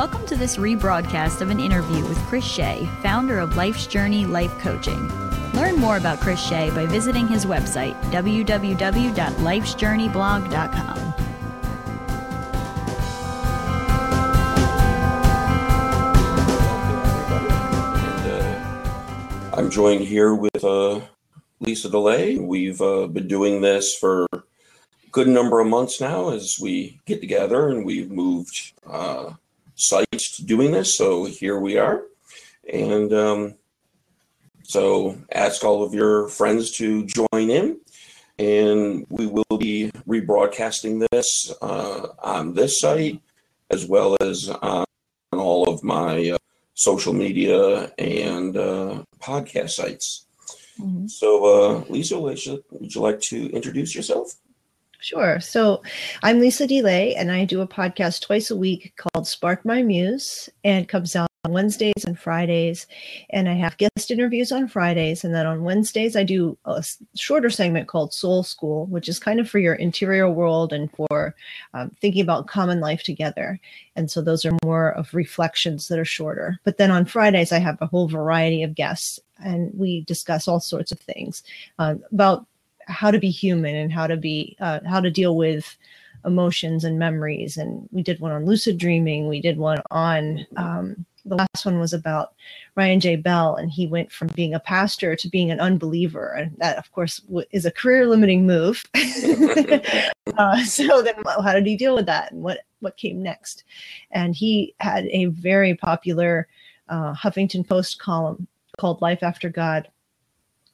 [0.00, 4.58] Welcome to this rebroadcast of an interview with Chris Shea, founder of Life's Journey Life
[4.58, 5.08] Coaching.
[5.52, 10.98] Learn more about Chris Shea by visiting his website, www.lifesjourneyblog.com.
[19.52, 21.02] uh, I'm joined here with uh,
[21.60, 22.38] Lisa DeLay.
[22.38, 24.42] We've uh, been doing this for a
[25.12, 29.34] good number of months now as we get together and we've moved uh,
[29.80, 30.96] sites doing this.
[30.96, 32.04] So here we are.
[32.72, 33.54] And um,
[34.62, 37.80] so ask all of your friends to join in.
[38.38, 43.20] And we will be rebroadcasting this uh, on this site
[43.70, 44.84] as well as on
[45.32, 46.38] all of my uh,
[46.74, 50.26] social media and uh, podcast sites.
[50.80, 51.06] Mm-hmm.
[51.08, 54.34] So, uh, Lisa, would you, would you like to introduce yourself?
[55.00, 55.40] Sure.
[55.40, 55.82] So
[56.22, 60.50] I'm Lisa DeLay, and I do a podcast twice a week called Spark My Muse,
[60.62, 62.86] and comes out on Wednesdays and Fridays.
[63.30, 65.24] And I have guest interviews on Fridays.
[65.24, 66.84] And then on Wednesdays, I do a
[67.16, 71.34] shorter segment called Soul School, which is kind of for your interior world and for
[71.72, 73.58] um, thinking about common life together.
[73.96, 76.58] And so those are more of reflections that are shorter.
[76.62, 80.60] But then on Fridays, I have a whole variety of guests, and we discuss all
[80.60, 81.42] sorts of things
[81.78, 82.46] uh, about
[82.90, 85.76] how to be human and how to be uh, how to deal with
[86.24, 87.56] emotions and memories.
[87.56, 89.28] And we did one on lucid dreaming.
[89.28, 92.34] We did one on um, the last one was about
[92.76, 93.16] ryan j.
[93.16, 96.32] Bell and he went from being a pastor to being an unbeliever.
[96.32, 97.20] And that of course
[97.52, 98.84] is a career limiting move.
[100.38, 102.30] Uh, so then how did he deal with that?
[102.30, 103.64] And what what came next?
[104.12, 106.46] And he had a very popular
[106.88, 108.46] uh, huffington post column
[108.78, 109.88] called life after god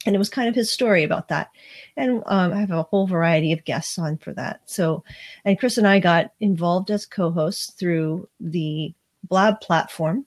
[0.04, 1.50] and it was kind of his story about that.
[1.96, 4.60] And um, i have a whole variety of guests on for that.
[4.66, 5.04] So
[5.44, 8.94] and chris and i got involved as co-hosts through the
[9.28, 10.26] blab platform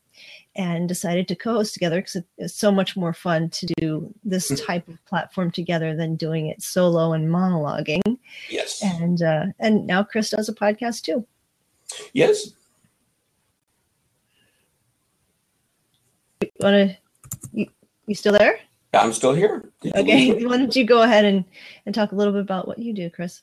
[0.56, 4.56] and decided to co-host together because it's so much more fun to do this hmm.
[4.56, 8.18] type of platform together than doing it solo and monologuing.
[8.50, 8.84] Yes.
[8.84, 11.26] And uh, and now chris does a podcast too.
[12.14, 12.52] Yes.
[16.42, 16.98] You want to
[17.54, 17.68] you,
[18.08, 18.60] you still there
[18.94, 19.72] I'm still here.
[19.96, 21.46] okay, why don't you go ahead and,
[21.86, 23.42] and talk a little bit about what you do, Chris?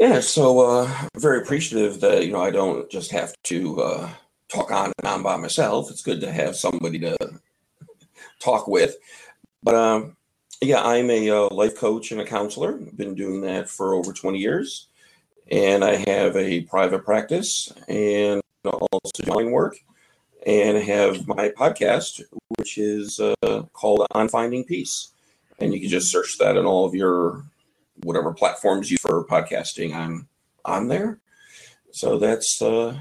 [0.00, 4.10] Yeah, so uh, very appreciative that you know I don't just have to uh,
[4.48, 5.90] talk on and on by myself.
[5.90, 7.16] It's good to have somebody to
[8.40, 8.96] talk with.
[9.62, 10.16] But um,
[10.62, 12.80] yeah, I'm a uh, life coach and a counselor.
[12.80, 14.86] I've been doing that for over 20 years,
[15.50, 19.76] and I have a private practice and also doing work
[20.46, 22.22] and have my podcast,
[22.56, 25.12] which is uh, called On Finding Peace.
[25.58, 27.42] And you can just search that in all of your
[28.04, 29.94] whatever platforms you for podcasting.
[29.94, 30.28] I'm
[30.64, 31.18] on there.
[31.90, 33.00] So that's uh,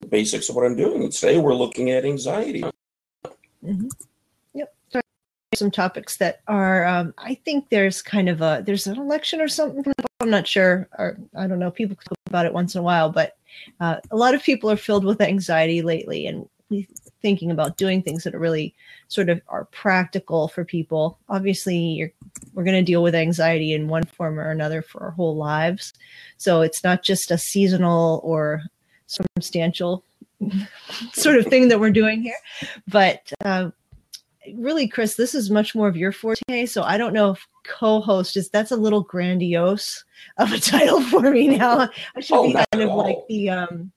[0.00, 1.02] the basics of what I'm doing.
[1.02, 2.64] And today we're looking at anxiety.
[3.64, 3.88] Mm-hmm.
[4.54, 4.74] Yep.
[5.54, 9.48] Some topics that are, um, I think there's kind of a there's an election or
[9.48, 9.84] something.
[10.20, 11.70] I'm not sure, or I don't know.
[11.70, 11.96] People
[12.28, 13.36] about it once in a while, but
[13.80, 16.48] uh, a lot of people are filled with anxiety lately, and
[17.22, 18.74] thinking about doing things that are really
[19.08, 21.18] sort of are practical for people.
[21.28, 22.12] Obviously,
[22.52, 25.92] we're going to deal with anxiety in one form or another for our whole lives,
[26.36, 28.62] so it's not just a seasonal or
[29.06, 30.04] circumstantial
[31.12, 32.38] sort of thing that we're doing here,
[32.86, 33.32] but.
[33.44, 33.70] Uh,
[34.56, 38.36] really chris this is much more of your forte so i don't know if co-host
[38.36, 40.04] is that's a little grandiose
[40.38, 41.88] of a title for me now.
[42.16, 43.92] I should oh, be kind of like the um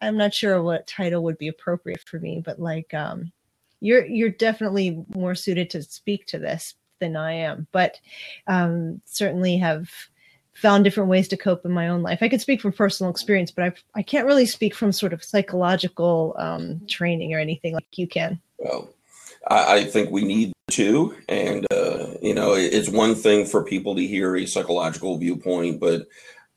[0.00, 3.32] I'm not sure what title would be appropriate for me, but like um
[3.80, 8.00] you're you're definitely more suited to speak to this than I am, but
[8.46, 9.90] um certainly have
[10.54, 12.18] found different ways to cope in my own life.
[12.20, 15.24] I can speak from personal experience, but I I can't really speak from sort of
[15.24, 18.40] psychological um training or anything like you can.
[18.58, 18.92] Well,
[19.48, 23.94] I, I think we need to, and uh, you know, it's one thing for people
[23.96, 26.06] to hear a psychological viewpoint, but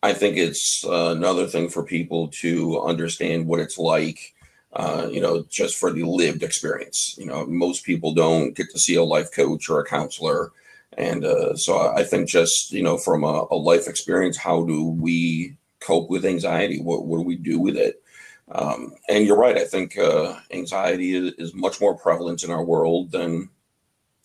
[0.04, 4.34] I think it's uh, another thing for people to understand what it's like.
[4.74, 7.16] Uh, you know, just for the lived experience.
[7.18, 10.52] You know, most people don't get to see a life coach or a counselor.
[10.98, 14.84] And uh, so I think just, you know, from a, a, life experience, how do
[14.84, 16.82] we cope with anxiety?
[16.82, 18.04] What, what do we do with it?
[18.52, 19.58] Um, and you're right.
[19.58, 23.50] I think uh, anxiety is, is, much more prevalent in our world than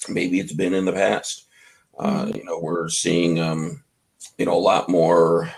[0.08, 1.46] maybe it's been in the past.
[1.98, 2.36] Uh, mm-hmm.
[2.36, 3.82] you know, we're seeing, um,
[4.36, 5.50] you know, a lot more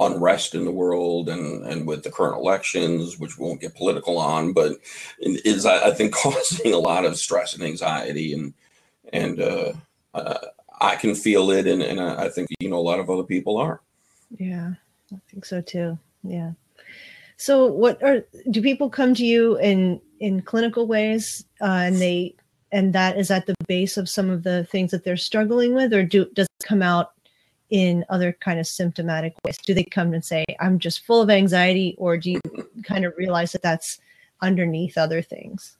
[0.00, 4.18] unrest in the world and, and with the current elections, which we won't get political
[4.18, 4.78] on, but
[5.20, 8.32] is, I think, causing a lot of stress and anxiety.
[8.32, 8.52] And,
[9.12, 9.72] and uh,
[10.12, 10.38] uh,
[10.80, 11.66] I can feel it.
[11.66, 13.80] And, and I think, you know, a lot of other people are.
[14.38, 14.72] Yeah,
[15.12, 15.98] I think so too.
[16.24, 16.52] Yeah.
[17.36, 22.34] So, what are do people come to you in in clinical ways, uh, and they
[22.72, 25.92] and that is at the base of some of the things that they're struggling with,
[25.92, 27.12] or do does it come out
[27.68, 29.58] in other kind of symptomatic ways?
[29.58, 32.40] Do they come and say, "I'm just full of anxiety," or do you
[32.84, 33.98] kind of realize that that's
[34.40, 35.76] underneath other things?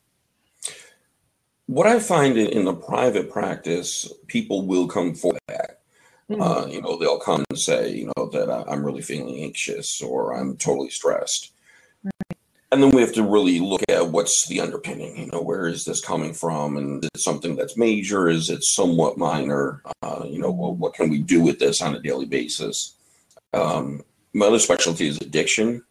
[1.67, 5.81] What I find in, in the private practice, people will come for that.
[6.31, 6.43] Mm-hmm.
[6.43, 10.03] Uh, you know, they'll come and say, you know, that I, am really feeling anxious
[10.03, 11.53] or I'm totally stressed.
[12.03, 12.39] Right.
[12.73, 15.17] And then we have to really look at what's the underpinning.
[15.17, 16.77] You know, where is this coming from?
[16.77, 18.29] And is it something that's major?
[18.29, 19.83] Is it somewhat minor?
[20.03, 22.95] Uh, you know, what, what, can we do with this on a daily basis?
[23.53, 24.03] Um,
[24.35, 25.85] my other specialty is addiction.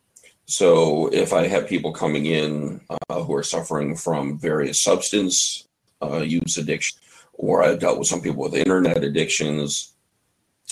[0.48, 5.66] So if I have people coming in uh, who are suffering from various substance
[6.04, 7.00] uh, use addiction,
[7.34, 9.95] or I've dealt with some people with internet addictions,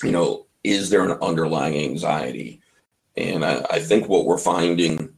[0.02, 2.62] you know, is there an underlying anxiety?
[3.16, 5.14] And I, I think what we're finding,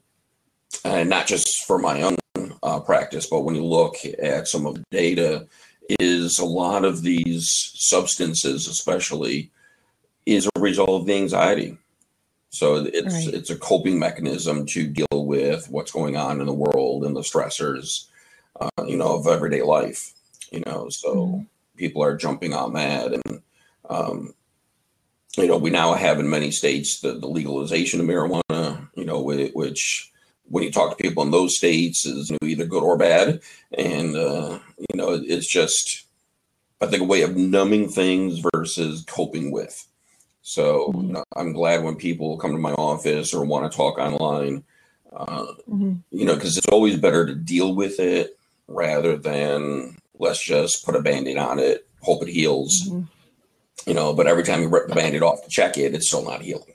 [0.84, 2.18] and not just for my own
[2.64, 5.48] uh, practice, but when you look at some of the data,
[6.00, 9.52] is a lot of these substances, especially,
[10.26, 11.78] is a result of the anxiety.
[12.50, 13.34] So it's right.
[13.34, 17.22] it's a coping mechanism to deal with what's going on in the world and the
[17.22, 18.08] stressors,
[18.60, 20.14] uh, you know, of everyday life.
[20.52, 21.42] You know, so mm-hmm.
[21.76, 23.42] people are jumping on that, and
[23.90, 24.34] um,
[25.42, 29.22] you know, we now have in many states the, the legalization of marijuana, you know,
[29.22, 30.12] which
[30.48, 33.42] when you talk to people in those states is you know, either good or bad.
[33.78, 36.06] And, uh, you know, it's just,
[36.82, 39.88] I think, a way of numbing things versus coping with.
[40.42, 41.08] So mm-hmm.
[41.08, 44.64] you know, I'm glad when people come to my office or want to talk online,
[45.16, 45.94] uh, mm-hmm.
[46.12, 50.96] you know, because it's always better to deal with it rather than let's just put
[50.96, 52.88] a band aid on it, hope it heals.
[52.88, 53.06] Mm-hmm
[53.86, 56.24] you know, but every time you rip the bandit off to check it, it's still
[56.24, 56.74] not healing.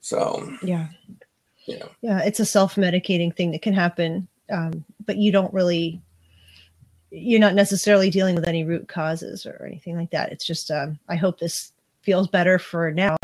[0.00, 0.88] So, yeah.
[1.66, 1.86] Yeah.
[2.02, 2.20] Yeah.
[2.20, 4.28] It's a self medicating thing that can happen.
[4.52, 6.02] Um, but you don't really,
[7.10, 10.30] you're not necessarily dealing with any root causes or anything like that.
[10.30, 13.16] It's just, um, I hope this feels better for now.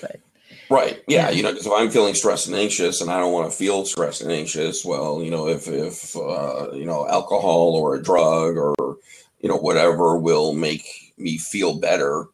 [0.00, 0.20] But,
[0.68, 1.02] Right.
[1.08, 1.28] Yeah.
[1.28, 1.30] yeah.
[1.30, 3.84] You know, because if I'm feeling stressed and anxious and I don't want to feel
[3.84, 8.56] stressed and anxious, well, you know, if, if, uh, you know, alcohol or a drug
[8.56, 8.74] or,
[9.40, 12.26] you know, whatever will make me feel better,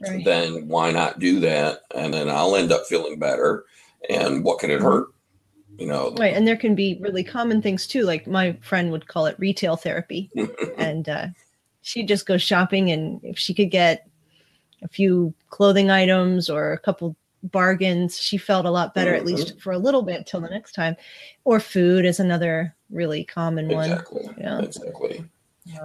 [0.00, 0.24] right.
[0.24, 1.82] then why not do that?
[1.94, 3.64] And then I'll end up feeling better.
[4.08, 5.08] And what can it hurt?
[5.78, 6.34] You know, right.
[6.34, 8.02] And there can be really common things too.
[8.02, 10.30] Like my friend would call it retail therapy.
[10.78, 11.26] and uh,
[11.82, 12.90] she'd just go shopping.
[12.90, 14.08] And if she could get
[14.82, 19.20] a few clothing items or a couple bargains, she felt a lot better, mm-hmm.
[19.20, 20.96] at least for a little bit till the next time.
[21.44, 23.90] Or food is another really common one.
[23.90, 24.28] Exactly.
[24.36, 24.60] Yeah.
[24.60, 25.24] Exactly.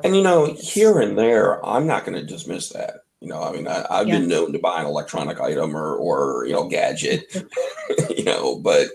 [0.04, 3.02] And you know, here and there, I'm not going to dismiss that.
[3.23, 4.19] You know, I mean, I, have yeah.
[4.19, 7.33] been known to buy an electronic item or, or you know, gadget,
[8.17, 8.89] you know, but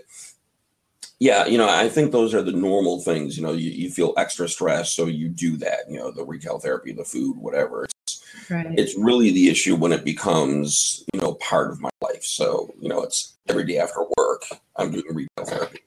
[1.17, 3.35] yeah, you know, I think those are the normal things.
[3.35, 5.89] You know, you, you feel extra stress, so you do that.
[5.89, 7.85] You know, the retail therapy, the food, whatever.
[7.85, 8.67] It's right.
[8.77, 12.23] it's really the issue when it becomes you know part of my life.
[12.23, 14.43] So you know, it's every day after work
[14.75, 15.79] I'm doing retail therapy.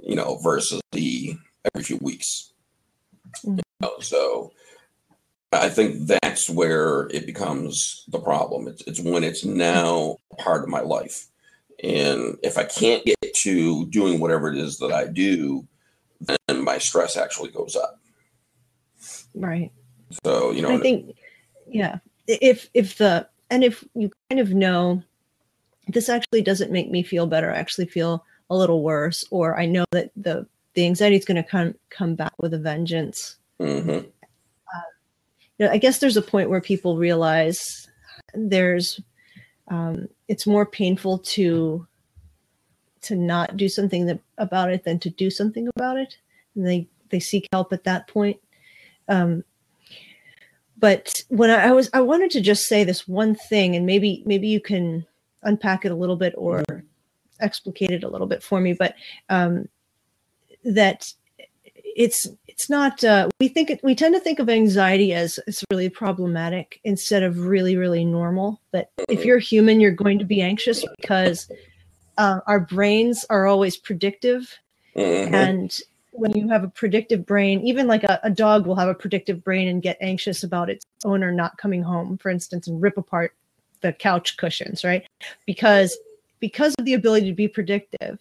[0.00, 1.36] You know, versus the
[1.74, 2.52] every few weeks.
[3.38, 3.56] Mm-hmm.
[3.58, 4.52] You know, so
[5.60, 8.68] I think that's where it becomes the problem.
[8.68, 11.26] It's, it's when it's now part of my life.
[11.82, 15.66] And if I can't get to doing whatever it is that I do,
[16.20, 17.98] then my stress actually goes up.
[19.34, 19.70] Right.
[20.24, 21.16] So, you know, I think,
[21.66, 25.02] yeah, if, if the, and if you kind of know
[25.88, 29.66] this actually doesn't make me feel better, I actually feel a little worse, or I
[29.66, 33.36] know that the, the anxiety is going to come, come back with a vengeance.
[33.60, 34.08] Mm-hmm
[35.62, 37.88] know, I guess there's a point where people realize
[38.34, 39.00] there's
[39.68, 41.86] um, it's more painful to
[43.02, 46.16] to not do something that, about it than to do something about it,
[46.54, 48.38] and they they seek help at that point.
[49.08, 49.44] Um,
[50.78, 54.22] but when I, I was, I wanted to just say this one thing, and maybe
[54.26, 55.06] maybe you can
[55.42, 56.62] unpack it a little bit or
[57.40, 58.72] explicate it a little bit for me.
[58.72, 58.94] But
[59.28, 59.68] um,
[60.64, 61.12] that
[61.96, 65.64] it's it's not uh, we think it, we tend to think of anxiety as it's
[65.70, 68.60] really problematic instead of really really normal.
[68.70, 71.50] But if you're human you're going to be anxious because
[72.18, 74.58] uh, our brains are always predictive.
[74.94, 75.34] Mm-hmm.
[75.34, 75.80] and
[76.10, 79.42] when you have a predictive brain even like a, a dog will have a predictive
[79.42, 83.34] brain and get anxious about its owner not coming home for instance and rip apart
[83.80, 85.06] the couch cushions right?
[85.46, 85.96] Because
[86.40, 88.18] because of the ability to be predictive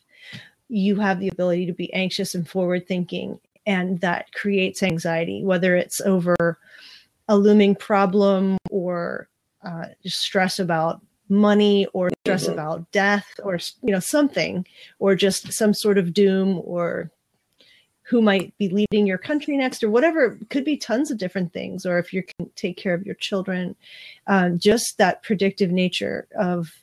[0.69, 5.75] you have the ability to be anxious and forward thinking and that creates anxiety, whether
[5.75, 6.35] it's over
[7.27, 9.29] a looming problem or
[9.63, 12.53] uh, stress about money or stress Mhm.
[12.53, 14.65] about death or you know something
[14.99, 17.09] or just some sort of doom or
[18.03, 21.53] who might be leading your country next or whatever it could be tons of different
[21.53, 23.73] things or if you can take care of your children
[24.27, 26.73] um, just that predictive nature of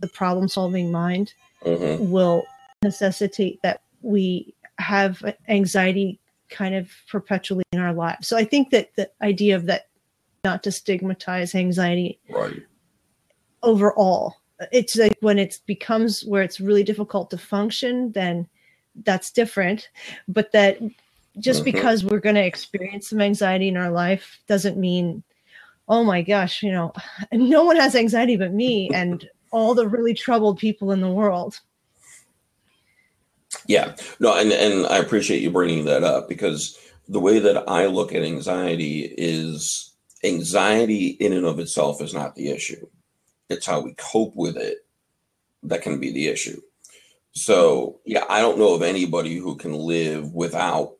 [0.00, 1.34] the problem solving mind
[1.66, 2.08] Mhm.
[2.08, 2.44] will
[2.82, 6.18] necessitate that we have anxiety
[6.50, 9.88] kind of perpetually in our lives so i think that the idea of that
[10.44, 12.62] not to stigmatize anxiety Right.
[13.62, 14.36] overall
[14.72, 18.48] it's like when it becomes where it's really difficult to function then
[19.04, 19.88] that's different
[20.26, 20.78] but that
[21.38, 21.66] just Mhm.
[21.66, 25.22] because we're going to experience some anxiety in our life doesn't mean
[25.88, 26.92] oh my gosh you know
[27.32, 31.60] no one has anxiety but me and all the really troubled people in the world
[33.66, 36.78] Yeah, no, and and I appreciate you bringing that up because
[37.08, 42.34] the way that I look at anxiety is anxiety in and of itself is not
[42.34, 42.86] the issue.
[43.48, 44.86] It's how we cope with it
[45.62, 46.60] that can be the issue.
[47.32, 50.96] So, yeah, I don't know of anybody who can live without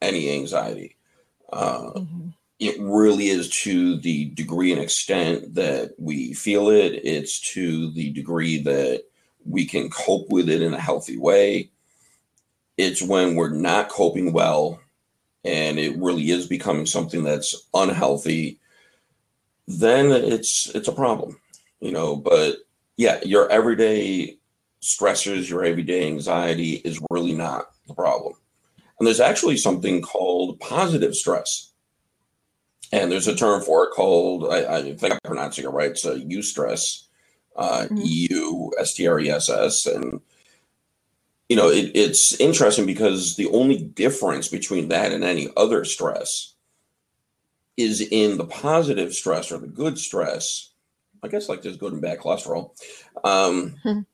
[0.00, 0.96] any anxiety.
[1.52, 2.00] Uh,
[2.58, 7.00] it really is to the degree and extent that we feel it.
[7.04, 9.04] It's to the degree that
[9.44, 11.70] we can cope with it in a healthy way.
[12.82, 14.80] It's when we're not coping well
[15.44, 18.58] and it really is becoming something that's unhealthy,
[19.66, 21.38] then it's it's a problem,
[21.80, 22.16] you know.
[22.16, 22.56] But
[22.96, 24.36] yeah, your everyday
[24.82, 28.34] stressors, your everyday anxiety is really not the problem.
[28.98, 31.70] And there's actually something called positive stress
[32.92, 35.90] and there's a term for it called I, I think I'm pronouncing it right.
[35.90, 37.04] It's a eustress,
[37.56, 38.04] uh, Mhm.
[38.04, 40.20] E U S T R E S S, and
[41.52, 46.54] you know it, it's interesting because the only difference between that and any other stress
[47.76, 50.70] is in the positive stress or the good stress.
[51.22, 52.70] I guess like there's good and bad cholesterol.
[53.22, 53.76] Um,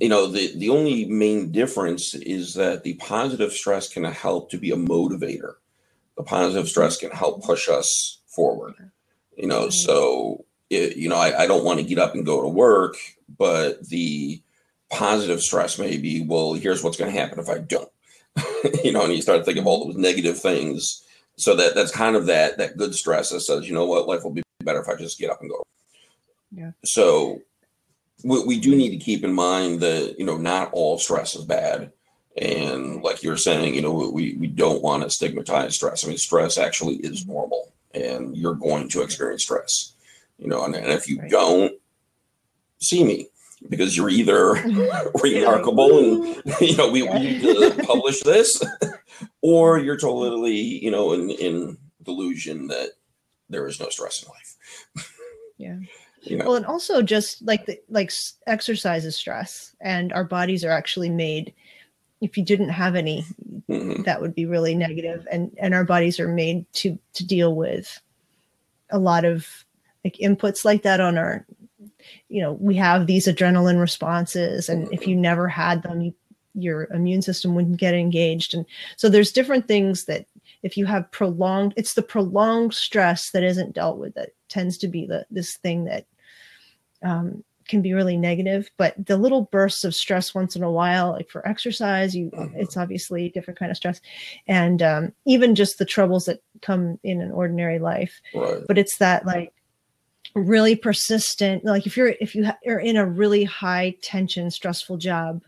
[0.00, 4.58] you know the the only main difference is that the positive stress can help to
[4.58, 5.54] be a motivator
[6.16, 8.74] the positive stress can help push us forward
[9.36, 12.42] you know so it, you know I, I don't want to get up and go
[12.42, 12.96] to work
[13.38, 14.42] but the
[14.90, 17.90] positive stress may be well here's what's going to happen if i don't.
[18.84, 21.04] You know and you start thinking of all those negative things.
[21.36, 24.08] So that that's kind of that that good stress that says you know what?
[24.08, 25.62] Life will be better if i just get up and go.
[26.50, 26.72] Yeah.
[26.84, 27.40] so
[28.24, 31.44] we, we do need to keep in mind that you know not all stress is
[31.44, 31.92] bad.
[32.40, 36.04] And like you're saying you know we, we don't want to stigmatize stress.
[36.04, 37.32] I mean stress actually is mm-hmm.
[37.32, 39.92] normal and you're going to experience stress.
[40.38, 41.30] You know and, and if you Right.
[41.30, 41.72] don't
[42.80, 43.28] see me
[43.68, 44.52] because you're either
[45.22, 48.62] remarkable and you know we, we need to publish this
[49.42, 52.90] or you're totally you know in in delusion that
[53.48, 54.56] there is no stress in life
[55.58, 55.78] Yeah.
[56.22, 58.12] you know well and also just like the like
[58.46, 61.52] exercise is stress and our bodies are actually made
[62.20, 63.24] if you didn't have any
[63.68, 64.04] Mhm.
[64.06, 68.00] that would be really negative and and our bodies are made to to deal with
[68.90, 69.46] a lot of
[70.04, 71.44] like inputs like that on our
[72.28, 76.14] you know we have these adrenaline responses and if you never had them you,
[76.58, 78.54] your immune system wouldn't get engaged.
[78.54, 80.26] And so there's different things that
[80.62, 84.88] if you have prolonged it's the prolonged stress that isn't dealt with that tends to
[84.88, 86.06] be the this thing that
[87.02, 88.70] um, can be really negative.
[88.76, 92.76] But the little bursts of stress once in a while like for exercise you it's
[92.76, 94.00] obviously a different kind of stress.
[94.46, 98.20] And um, even just the troubles that come in an ordinary life.
[98.34, 98.62] Right.
[98.66, 99.52] But it's that like
[100.34, 105.42] really persistent like if you're if you are in a really high tension stressful job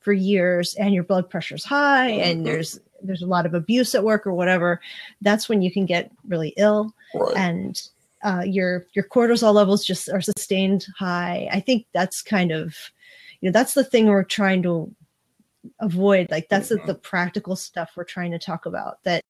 [0.00, 2.44] for years and your blood pressure's high and Mhm.
[2.44, 4.80] there's there's a lot of abuse at work or whatever
[5.20, 7.88] that's when you can get really ill right and
[8.22, 11.48] uh, your your cortisol levels just are sustained high.
[11.52, 12.74] I think that's kind of,
[13.40, 14.92] you know, that's the thing we're trying to
[15.78, 16.28] avoid.
[16.28, 16.86] Like that's the, Mhm.
[16.86, 19.02] the practical stuff we're trying to talk about.
[19.04, 19.22] That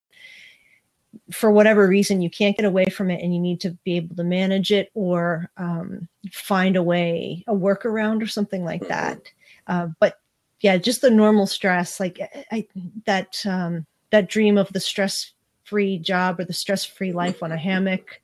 [1.33, 4.17] for whatever reason you can't get away from it, and you need to be able
[4.17, 8.89] to manage it or um, find a way, a workaround or something like Mhm.
[8.89, 9.23] that.
[9.67, 10.21] Uh, but
[10.61, 12.21] yeah, just the normal stress, like
[12.53, 12.67] I,
[13.07, 15.33] that um, that dream of the stress
[15.65, 18.21] free job or the stress free life on a hammock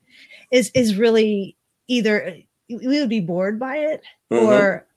[0.51, 2.37] is is really either
[2.69, 4.47] we would be bored by it Mhm.
[4.47, 4.87] or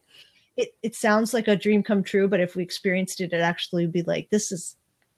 [0.56, 3.84] it, it sounds like a dream come true but if we experienced it it actually
[3.86, 4.76] would be like this is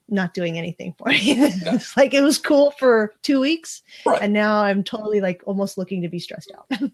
[0.09, 4.21] not doing anything for me it's like it was cool for two weeks Right.
[4.21, 6.79] and now i'm totally like almost looking to be stressed out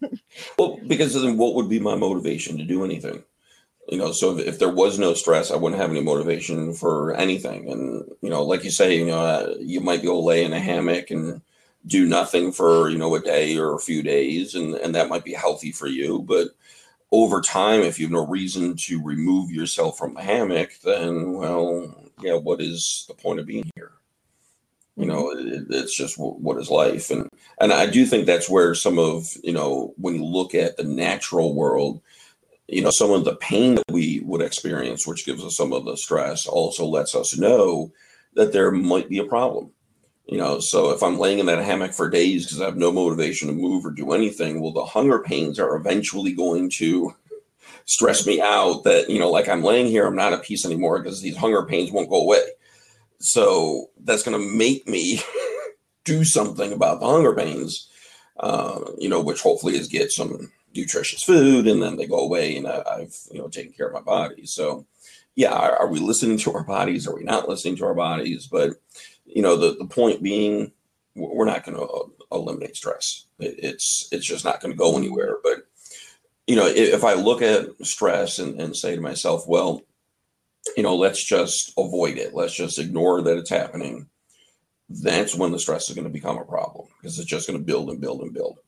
[0.58, 3.24] Well, because then what would be my motivation to do anything?
[3.88, 7.14] You know, so if, if there was no stress, I wouldn't have any motivation for
[7.14, 7.70] anything.
[7.70, 10.60] And, you know, like you say, you know, uh, you might go lay in a
[10.60, 11.40] hammock and
[11.86, 15.24] do nothing for you know a day or a few days and and that might
[15.24, 16.48] be healthy for you but
[17.12, 21.94] over time if you have no reason to remove yourself from the hammock then well
[22.20, 23.92] yeah what is the point of being here?
[24.96, 27.10] You know it, it's just what is life?
[27.10, 27.28] And
[27.60, 30.84] and i do think that's where some of you know when you look at the
[30.84, 32.00] natural world
[32.68, 35.84] you know some of the pain that we would experience which gives us some of
[35.84, 37.92] the stress also lets us know
[38.38, 39.70] that there might be a problem.
[40.26, 42.92] You know, so if I'm laying in that hammock for days because I have no
[42.92, 47.14] motivation to move or do anything, well, the hunger pains are eventually going to
[47.88, 50.98] stress me out that, you know, like I'm laying here, I'm not at peace anymore
[50.98, 52.42] because these hunger pains won't go away.
[53.18, 55.22] So that's going to make me
[56.04, 57.88] do something about the hunger pains,
[58.40, 62.58] uh, you know, which hopefully is get some nutritious food and then they go away
[62.58, 64.44] and I, have you know, taken care of my body.
[64.44, 64.84] So,
[65.34, 67.08] yeah, are, are we listening to our bodies?
[67.08, 68.46] Are we not listening to our bodies?
[68.48, 68.72] But,
[69.24, 70.72] you know, the, the point being,
[71.14, 73.24] we're not going to uh, eliminate stress.
[73.38, 75.36] It, it's it's just not going to go anywhere.
[75.42, 75.67] But
[76.48, 79.82] you know, if, I look at stress and, and say to myself, well,
[80.78, 82.34] you know, let's just avoid it.
[82.34, 84.08] Let's just ignore that it's happening.
[84.88, 87.64] That's when the stress is going to become a problem because it's just going to
[87.64, 88.58] build and build and build.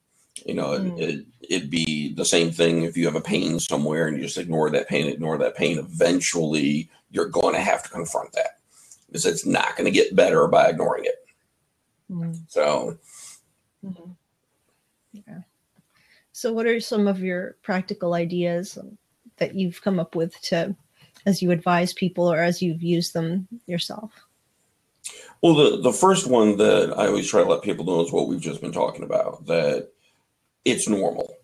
[0.44, 1.00] You know, mm.
[1.00, 4.36] it, it'd be the same thing if you have a pain somewhere and you just
[4.36, 5.78] ignore that pain, ignore that pain.
[5.78, 8.58] Eventually, you're going to have to confront that
[9.06, 11.26] because it's not going to get better by ignoring it.
[12.10, 12.32] Mm-hmm.
[12.48, 12.98] So,
[13.84, 14.10] mm-hmm.
[15.12, 15.40] yeah.
[16.40, 18.78] So, what are some of your practical ideas
[19.36, 20.74] that you've come up with to,
[21.26, 24.10] as you advise people or as you've used them yourself?
[25.42, 28.26] Well, the, the first one that I always try to let people know is what
[28.26, 29.90] we've just been talking about that
[30.64, 31.36] it's normal.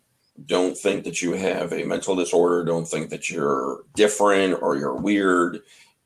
[0.47, 2.65] Don't think that you have a mental disorder.
[2.65, 5.59] Don't think that you're different or you're weird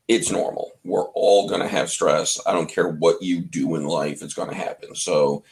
[0.10, 0.74] it's normal.
[0.84, 2.38] We're all going to have stress.
[2.46, 4.96] I don't care what you do in life, it's going to happen.
[4.96, 5.46] So,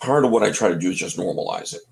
[0.00, 1.82] part of what I try to do is just normalize it.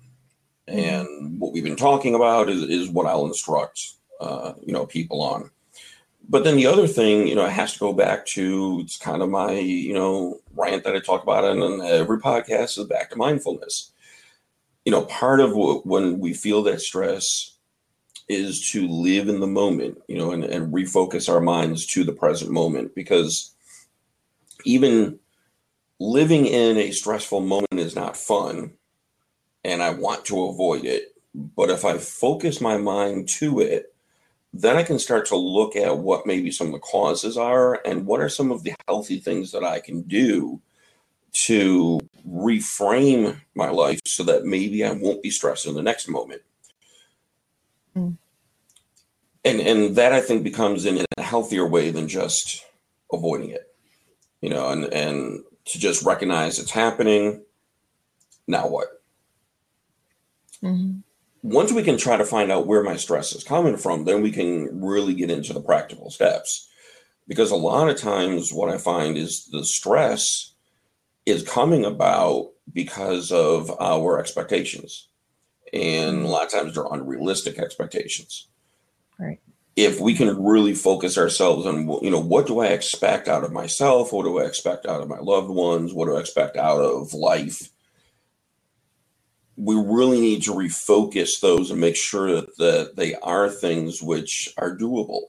[0.67, 0.79] Mm-hmm.
[0.79, 5.21] And what we've been talking about is, is what I'll instruct, uh, you know, people
[5.21, 5.49] on.
[6.29, 9.21] But then the other thing, you know, it has to go back to it's kind
[9.21, 13.17] of my, you know, rant that I talk about in every podcast is back to
[13.17, 13.91] mindfulness.
[14.85, 17.53] You know, part of what, when we feel that stress,
[18.29, 22.13] is to live in the moment, you know, and, and refocus our minds to the
[22.13, 23.53] present moment because
[24.65, 25.19] even
[25.99, 28.71] living in a stressful moment is not fun
[29.63, 31.15] and I want to avoid it.
[31.33, 33.93] But if I focus my mind to it,
[34.53, 38.05] then I can start to look at what maybe some of the causes are and
[38.05, 40.61] what are some of the healthy things that I can do
[41.45, 46.43] to reframe my life so that maybe I won't be stressed in the next moment.
[47.95, 48.17] Mm.
[49.43, 52.63] And and that I think becomes in a healthier way than just
[53.11, 53.67] avoiding it.
[54.41, 57.43] You know, and and to just recognize it's happening.
[58.47, 59.02] Now what?
[60.63, 60.99] Mm-hmm.
[61.43, 64.31] Once we can try to find out where my stress is coming from, then we
[64.31, 66.69] can really get into the practical steps.
[67.27, 70.53] Because a lot of times, what I find is the stress
[71.25, 75.07] is coming about because of our expectations
[75.73, 78.47] and a lot of times they're unrealistic expectations.
[79.19, 79.39] Right.
[79.75, 83.51] If we can really focus ourselves on, you know, what do I expect out of
[83.51, 84.13] myself?
[84.13, 85.93] What do I expect out of my loved ones?
[85.93, 87.69] What do I expect out of life?
[89.55, 94.53] We really need to refocus those and make sure that, that they are things which
[94.57, 95.21] are doable.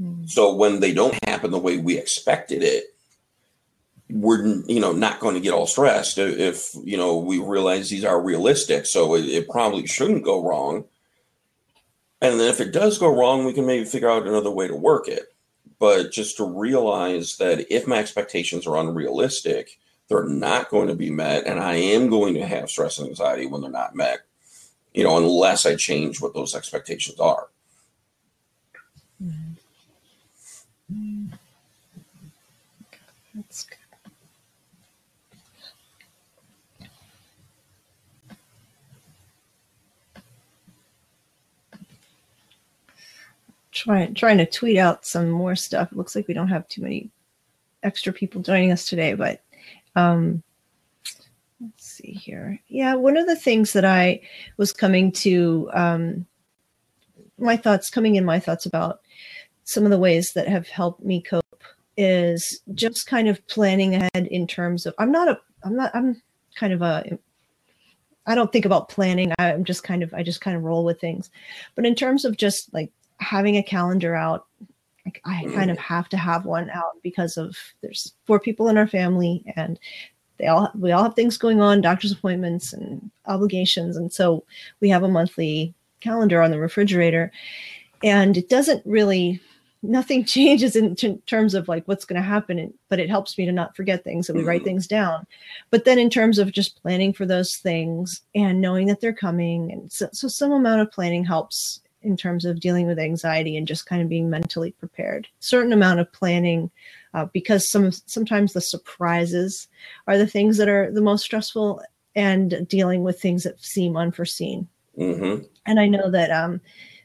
[0.00, 0.28] Mm.
[0.28, 2.94] So when they don't happen the way we expected it,
[4.10, 8.04] we're you know not going to get all stressed if you know we realize these
[8.04, 10.84] are realistic so it, it, probably shouldn't go wrong
[12.20, 14.76] and then if it does go wrong we can maybe figure out another way to
[14.76, 15.34] work it
[15.78, 21.10] but just to realize that if my expectations are unrealistic they're not going to be
[21.10, 24.20] met and i am going to have stress and anxiety when they're not met
[24.92, 27.48] you know unless i change what those expectations are
[33.34, 33.78] that's good
[43.74, 45.92] trying trying to tweet out some more stuff.
[45.92, 47.10] It looks like we don't have too many
[47.82, 49.42] extra people joining us today, but
[49.96, 50.42] um,
[51.60, 52.60] let's see here.
[52.68, 54.20] Yeah, one of the things that I
[54.56, 56.26] was coming to um,
[57.38, 59.00] my thoughts, coming in my thoughts about
[59.64, 61.42] some of the ways that have helped me cope
[61.96, 66.20] is just kind of planning ahead in terms of I'm not a I'm not I'm
[66.54, 67.18] kind of a
[68.26, 69.32] I don't think about planning.
[69.38, 71.30] I'm just kind of I just kind of roll with things.
[71.74, 74.46] But in terms of just like having a calendar out
[75.26, 78.78] like I kind of have to have one out because of there's four people in
[78.78, 79.78] our family and
[80.38, 84.44] they all we all have things going on, doctor's appointments and obligations, and so
[84.80, 87.30] we have a monthly calendar on the refrigerator,
[88.02, 89.40] and it doesn't really
[89.82, 93.44] nothing changes in t- terms of like what's going to happen but it helps me
[93.44, 94.68] to not forget things and we write mm-hmm.
[94.68, 95.26] things down.
[95.70, 99.70] But then in terms of just planning for those things and knowing that they're coming
[99.70, 103.66] and so, so some amount of planning helps in terms of dealing with anxiety and
[103.66, 105.26] just kind of being mentally prepared.
[105.40, 106.70] Certain amount of planning
[107.14, 109.68] uh, because some sometimes the surprises
[110.06, 111.82] are the things that are the most stressful
[112.14, 114.68] and dealing with things that seem unforeseen.
[114.96, 115.42] Mm-hmm.
[115.66, 116.60] and i know that um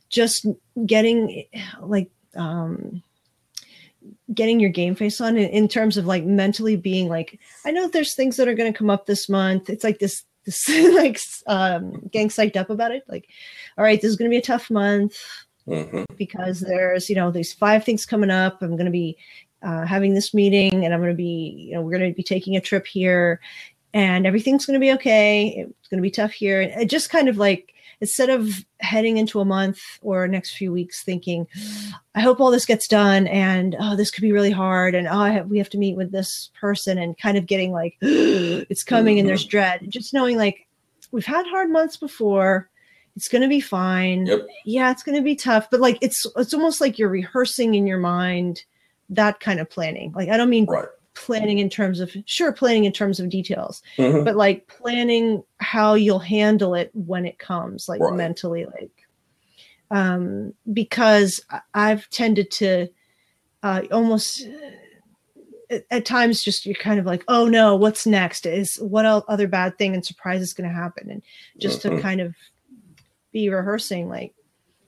[0.09, 0.45] just
[0.85, 1.43] getting
[1.81, 3.01] like um
[4.31, 7.87] getting your game face on in, in terms of like mentally being like i know
[7.87, 9.71] there's things that are going to come up this month.
[9.71, 10.38] It's like this this
[10.93, 13.27] like um getting psyched up about it like
[13.77, 15.17] all right this is going to be a tough month
[15.67, 16.03] mm-hmm.
[16.17, 18.61] because there's you know these five things coming up.
[18.61, 19.17] I'm going to be
[19.61, 22.23] uh, having this meeting and i'm going to be you know we're going to be
[22.23, 23.41] taking a trip here
[23.93, 25.65] and everything's going to be okay.
[25.67, 26.61] It's going to be tough here.
[26.61, 30.71] And it just kind of like instead of heading into a month or next few
[30.71, 31.47] weeks thinking,
[32.15, 35.23] I hope all this gets done and oh, this could be really hard and oh,
[35.23, 39.15] have, we have to meet with this person and kind of getting like it's coming
[39.15, 39.21] mm-hmm.
[39.21, 39.49] and there's mm-hmm.
[39.49, 39.85] dread.
[39.89, 40.67] Just knowing like
[41.11, 42.69] we've had hard months before.
[43.15, 44.27] It's going to be fine.
[44.27, 44.47] Yep.
[44.63, 47.85] Yeah, it's going to be tough, but like it's it's almost like you're rehearsing in
[47.85, 48.63] your mind
[49.09, 50.13] that kind of planning.
[50.13, 50.85] Like I don't mean right
[51.19, 54.23] planning in terms of sure planning in terms of details mm-hmm.
[54.23, 58.15] but like planning how you'll handle it when it comes like right.
[58.15, 59.07] mentally like
[59.91, 61.41] um because
[61.73, 62.87] i've tended to
[63.63, 64.47] uh almost
[65.69, 69.47] at, at times just you're kind of like oh no what's next is what other
[69.47, 71.21] bad thing and surprise is going to happen and
[71.57, 71.97] just mm-hmm.
[71.97, 72.33] to kind of
[73.33, 74.33] be rehearsing like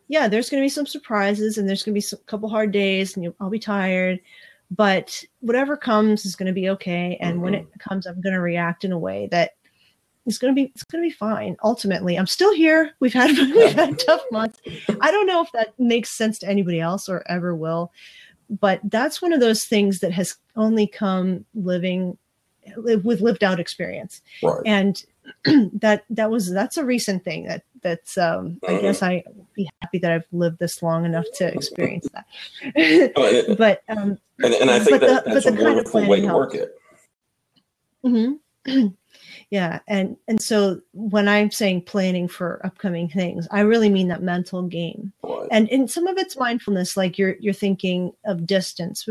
[0.07, 2.71] yeah there's going to be some surprises and there's going to be a couple hard
[2.71, 4.19] days and you, i'll be tired
[4.71, 7.43] but whatever comes is going to be okay and mm-hmm.
[7.43, 9.51] when it comes i'm going to react in a way that
[10.25, 12.15] is going to be it's going to be fine ultimately.
[12.15, 12.91] I'm still here.
[12.99, 14.61] We've had we've had tough months.
[15.01, 17.91] I don't know if that makes sense to anybody else or ever will
[18.59, 22.17] but that's one of those things that has only come living
[22.77, 24.21] with lived out experience.
[24.43, 24.61] Right.
[24.65, 25.03] and
[25.79, 29.05] that that was that's a recent thing that that's um i guess mm-hmm.
[29.05, 32.25] i be happy that i've lived this long enough to experience that
[33.15, 36.55] oh, but um and, and i think that, the, that's a wonderful way to work
[36.55, 36.79] it
[38.05, 38.87] mm-hmm.
[39.49, 44.21] yeah and and so when i'm saying planning for upcoming things i really mean that
[44.21, 45.47] mental game right.
[45.51, 49.07] and and some of it's mindfulness like you're you're thinking of distance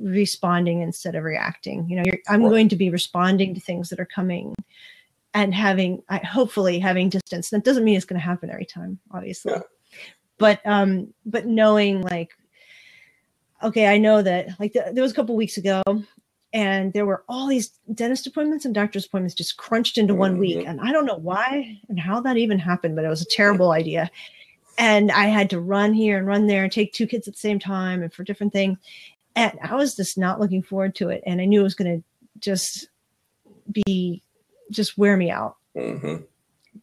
[0.00, 2.50] responding instead of reacting you know i'm right.
[2.50, 4.54] going to be responding to things that are coming
[5.34, 7.50] and having hopefully having distance.
[7.50, 9.52] That doesn't mean it's going to happen every time obviously.
[9.52, 9.62] Yeah.
[10.38, 12.30] but um but knowing like
[13.62, 15.82] okay i know that like the, there was a couple weeks ago
[16.52, 20.40] and there were all these dentist appointments and doctor's appointments just crunched into one mm-hmm.
[20.40, 23.26] week and i don't know why and how that even happened but it was a
[23.26, 24.10] terrible idea.
[24.78, 27.40] And i had to run here and run there and take two kids at the
[27.40, 28.78] same time and for different things.
[29.36, 31.22] And i was just not looking forward to it.
[31.26, 32.04] And i knew it was going to
[32.40, 32.88] just
[33.86, 34.22] be
[34.72, 35.56] just wear me out.
[35.76, 36.24] Mm-hmm.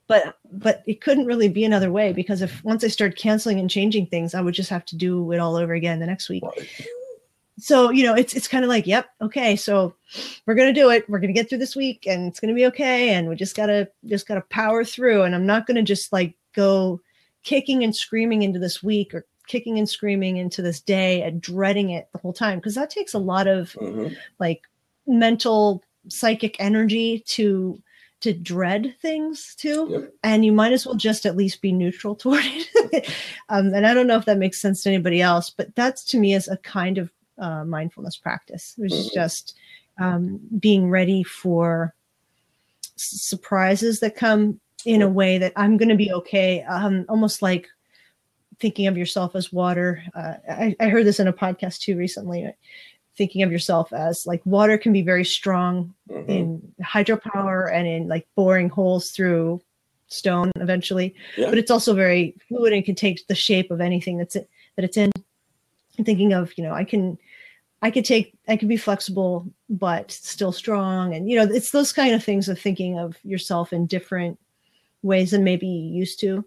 [0.08, 3.70] But but it couldn't really be another way because if once I started canceling and
[3.70, 6.44] changing things, I would just have to do it all over again the next week.
[6.44, 6.68] Right.
[7.58, 9.96] So you know, it's it's kind of like, yep, okay, so
[10.46, 11.10] we're gonna do it.
[11.10, 13.10] We're gonna get through this week, and it's gonna be okay.
[13.10, 15.24] And we just gotta just gotta power through.
[15.24, 17.02] And I'm not gonna just like go
[17.44, 21.90] kicking and screaming into this week or kicking and screaming into this day and dreading
[21.90, 24.14] it the whole time because that takes a lot of mm-hmm.
[24.40, 24.62] like
[25.08, 27.82] mental psychic energy to
[28.22, 29.88] to dread things too.
[29.90, 30.14] Yep.
[30.24, 33.10] and you might as well just at least be neutral toward it.
[33.52, 36.20] Um, and i don't know if that makes sense to anybody else but that's to
[36.20, 37.10] me is a kind of
[37.40, 38.76] uh, mindfulness practice.
[38.78, 39.14] Which mm-hmm.
[39.14, 39.56] just
[39.98, 41.96] um, being ready for
[42.98, 47.42] s- surprises that come in a way that i'm going to be okay um, almost
[47.42, 47.68] like
[48.60, 50.04] thinking of yourself as water.
[50.14, 52.52] Uh, I, I heard this in a podcast too recently
[53.18, 56.30] thinking of yourself as like water can be very strong mm-hmm.
[56.30, 59.62] in hydropower and in like boring holes through
[60.08, 61.50] stone eventually yeah.
[61.50, 64.86] but it's also very fluid and can take the shape of anything that's it, that
[64.86, 65.12] it's in
[66.04, 67.18] thinking of you know i can
[67.82, 71.92] i could take i could be flexible but still strong and you know it's those
[71.92, 74.40] kind of things of thinking of yourself in different
[75.04, 76.44] ways than maybe you used to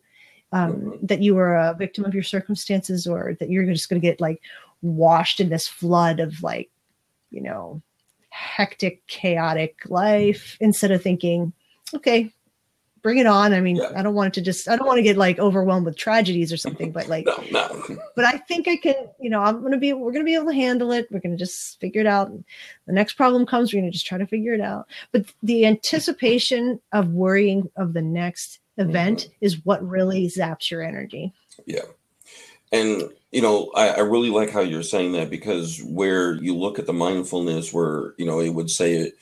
[0.53, 1.07] um, mm-hmm.
[1.07, 4.21] that you were a victim of your circumstances or that you're just going to get
[4.21, 4.41] like
[4.83, 6.71] washed in this flood of like,
[7.31, 7.81] you know,
[8.31, 11.53] hectic, chaotic life instead of thinking,
[11.95, 12.33] okay,
[13.03, 13.53] bring it on.
[13.53, 13.93] I mean, Yeah.
[13.97, 16.53] I don't want it to just, I don't want to get like overwhelmed with tragedies
[16.53, 17.99] or something, but like, No, no.
[18.15, 20.35] but I think I can, you know, I'm going to be, we're going to be
[20.35, 21.09] able to handle it.
[21.11, 22.33] We're going to just figure it out.
[22.87, 24.87] The next problem comes, we're going to just try to figure it out.
[25.11, 28.89] But the anticipation of worrying of the next mm-hmm.
[28.89, 31.33] event is what really zaps your energy.
[31.67, 31.83] Yeah.
[32.71, 36.79] And you know, I, I really like how you're saying that because where you look
[36.79, 39.15] at the mindfulness, where you know it would say it,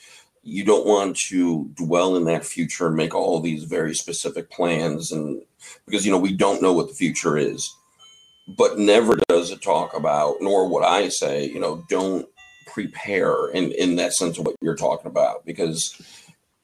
[0.43, 5.11] you don't want to dwell in that future and make all these very specific plans,
[5.11, 5.41] and
[5.85, 7.73] because you know we don't know what the future is.
[8.57, 12.27] But never does it talk about, nor would I say, you know, don't
[12.67, 15.95] prepare in in that sense of what you're talking about, because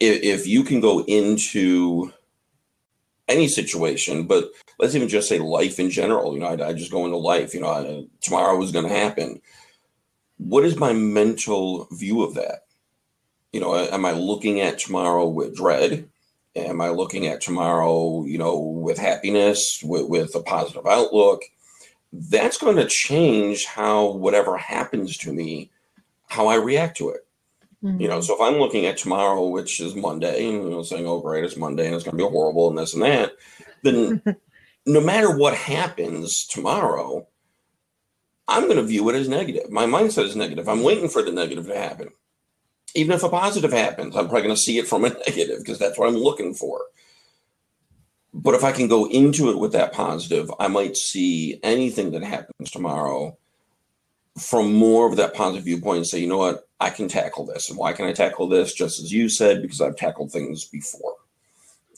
[0.01, 2.11] if, if you can go into
[3.27, 6.33] any situation, but let's even just say life in general.
[6.33, 7.53] You know, I, I just go into life.
[7.53, 9.41] You know, I, tomorrow is going to happen.
[10.37, 12.65] What is my mental view of that?
[13.51, 16.07] You know, am I looking at tomorrow with dread?
[16.55, 21.43] Am I looking at tomorrow, you know, with happiness, with, with a positive outlook?
[22.13, 25.69] That's going to change how whatever happens to me,
[26.27, 27.26] how I react to it.
[27.83, 28.21] You know, mm-hmm.
[28.21, 31.43] so if I'm looking at tomorrow, which is Monday, and you know, saying, "Oh, great,
[31.43, 33.33] it's Monday, and it's going to be horrible, and this and that,"
[33.83, 34.21] then
[34.87, 37.27] no matter what happens tomorrow,
[38.47, 39.69] I'm going to view it as negative.
[39.69, 40.67] My mindset is negative.
[40.67, 42.09] I'm waiting for the negative to happen.
[42.95, 45.77] Even if a positive happens, I'm probably going to see it from a negative because
[45.77, 46.81] that's what I'm looking for.
[48.33, 52.23] But if I can go into it with that positive, I might see anything that
[52.23, 53.37] happens tomorrow
[54.39, 57.69] from more of that positive viewpoint and say, you know what, I can tackle this.
[57.69, 58.73] And why can I tackle this?
[58.73, 61.15] Just as you said, because I've tackled things before.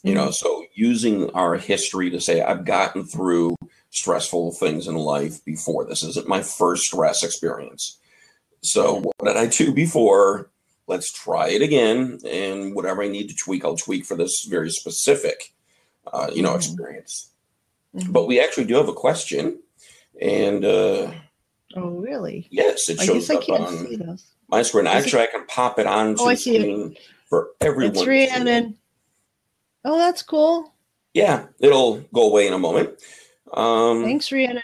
[0.02, 3.56] You know, so using our history to say, I've gotten through
[3.90, 5.84] stressful things in life before.
[5.84, 7.98] This isn't my first stress experience.
[8.62, 10.50] So, what did I do before?
[10.88, 12.20] Let's try it again.
[12.26, 15.54] And whatever I need to tweak, I'll tweak for this very specific,
[16.14, 16.58] uh, you know, Mhm.
[16.58, 17.30] experience.
[17.94, 18.14] Mhm.
[18.14, 19.60] But we actually do have a question.
[20.22, 21.12] And uh,
[21.76, 22.48] Oh, really?
[22.52, 24.24] yes, it I shows guess I up can't on see those.
[24.50, 24.88] My screen.
[24.88, 26.62] It- Actually, I can pop it onto Oh, I the see it.
[26.62, 27.96] screen for everyone.
[27.98, 28.06] It's.
[28.06, 28.78] Rhiannon.
[29.86, 30.74] Oh, that's cool.
[31.14, 33.02] Yeah, it'll go away in a moment.
[33.54, 34.64] Um, Thanks, Rhiannon.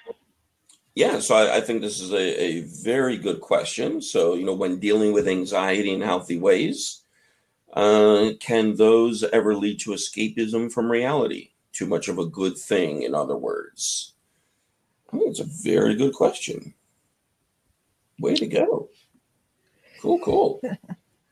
[0.94, 4.02] Yeah, so I, I think this is a, a very good question.
[4.02, 7.02] So, you know, when dealing with anxiety in healthy ways,
[7.74, 11.50] uh, can those ever lead to escapism from reality?
[11.74, 14.14] Too much of a good thing, in other words?
[15.12, 16.74] I think it's a very good question.
[18.20, 18.88] Way to go.
[20.06, 20.62] Cool, cool.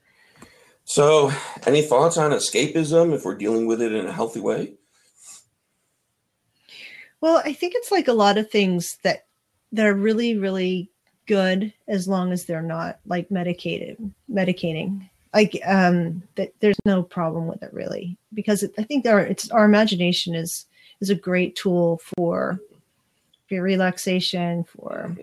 [0.83, 1.31] so,
[1.67, 4.73] any thoughts on escapism if we're dealing with it in a healthy way?
[7.21, 9.25] Well, I think it's like a lot of things that
[9.73, 10.89] that are really, really
[11.27, 15.07] good as long as they're not like medicated, medicating.
[15.35, 19.51] Like um, that, there's no problem with it really because it, I think our it's
[19.51, 20.65] our imagination is
[20.99, 22.59] is a great tool for
[23.47, 25.15] for relaxation, for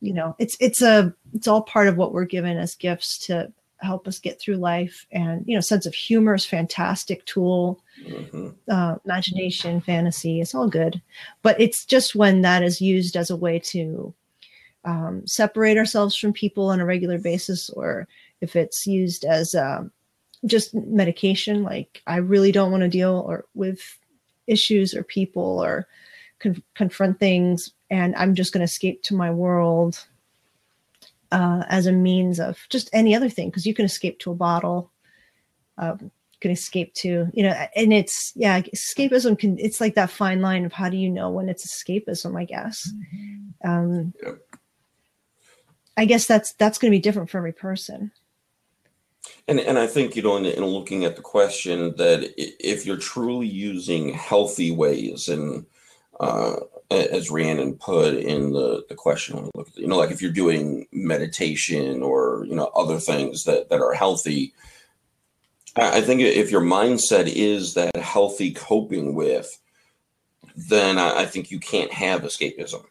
[0.00, 3.52] you know, it's it's a it's all part of what we're given as gifts to
[3.80, 8.54] help us get through life, and you know, sense of humor is fantastic tool Mhm.
[8.68, 11.00] uh, imagination, fantasy, it's all good.
[11.42, 14.14] But it's just when that is used as a way to
[14.84, 18.06] um, separate ourselves from people on a regular basis, or
[18.40, 19.90] if it's used as um,
[20.46, 23.98] just medication, like I really don't want to deal or with
[24.46, 25.86] issues or people or
[26.38, 30.06] con- confront things, and I'm just going to escape to my world
[31.32, 34.34] uh, as a means of just any other thing, because you can escape to a
[34.34, 34.90] bottle.
[35.76, 40.40] Um, can escape to you know and it's yeah escapism can it's like that fine
[40.40, 42.92] line of how do you know when it's escapism i guess
[43.64, 44.38] um Yep.
[45.96, 48.12] i guess that's that's going to be different for every person
[49.48, 52.96] And and I think you know, in, in looking at the question, that if you're
[52.98, 55.66] truly using healthy ways, and
[56.20, 59.96] uh, a- as Rhiannon put in the the question, when we look at you know,
[59.96, 64.54] like if you're doing meditation or you know other things that that are healthy,
[65.76, 69.58] I, think if your mindset is that healthy coping with,
[70.56, 72.84] then I, I think you can't have escapism.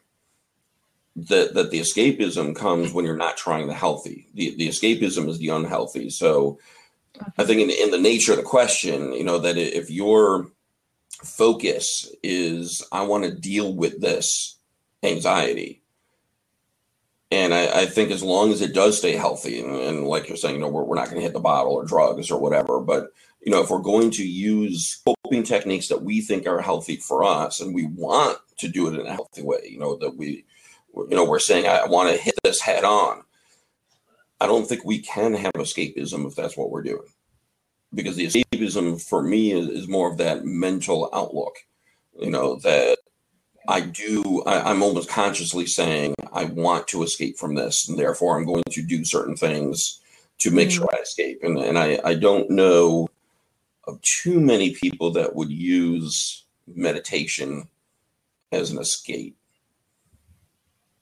[1.16, 4.28] That that the escapism comes when you're not trying the healthy.
[4.34, 6.10] The the escapism is the unhealthy.
[6.10, 6.60] So
[7.36, 10.52] I think in, in the nature of the question, you know, that if your
[11.22, 14.58] focus is I want to deal with this
[15.02, 15.82] anxiety.
[17.30, 20.36] And I, I think as long as it does stay healthy, and, and like you're
[20.36, 22.80] saying, you know, we're, we're not going to hit the bottle or drugs or whatever,
[22.80, 23.08] but
[23.42, 27.22] you know, if we're going to use coping techniques that we think are healthy for
[27.22, 30.44] us, and we want to do it in a healthy way, you know, that we,
[30.96, 33.22] you know, we're saying I want to hit this head on.
[34.40, 37.08] I don't think we can have escapism if that's what we're doing.
[37.94, 41.56] Because the escapism for me is, is more of that mental outlook.
[42.18, 42.98] You know that
[43.68, 44.42] I do.
[44.44, 48.64] I, I'm almost consciously saying I want to escape from this, and therefore I'm going
[48.70, 50.00] to do certain things
[50.38, 50.72] to make Mm.
[50.72, 51.40] sure I escape.
[51.42, 53.08] And and I I don't know
[53.84, 57.68] of too many people that would use meditation
[58.52, 59.36] as an escape.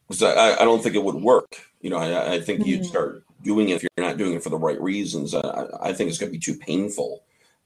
[0.07, 1.47] Because I, I don't think it would work.
[1.81, 2.85] You know, I, I think you'd Mhm.
[2.85, 5.33] start doing it if you're not doing it for the right reasons.
[5.33, 7.23] I, I think it's going to be too painful.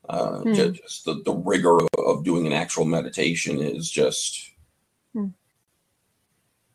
[0.07, 0.53] Uh, Hmm.
[0.53, 4.51] ju- Just the, the rigor of, of doing an actual meditation is just,
[5.13, 5.27] Hmm.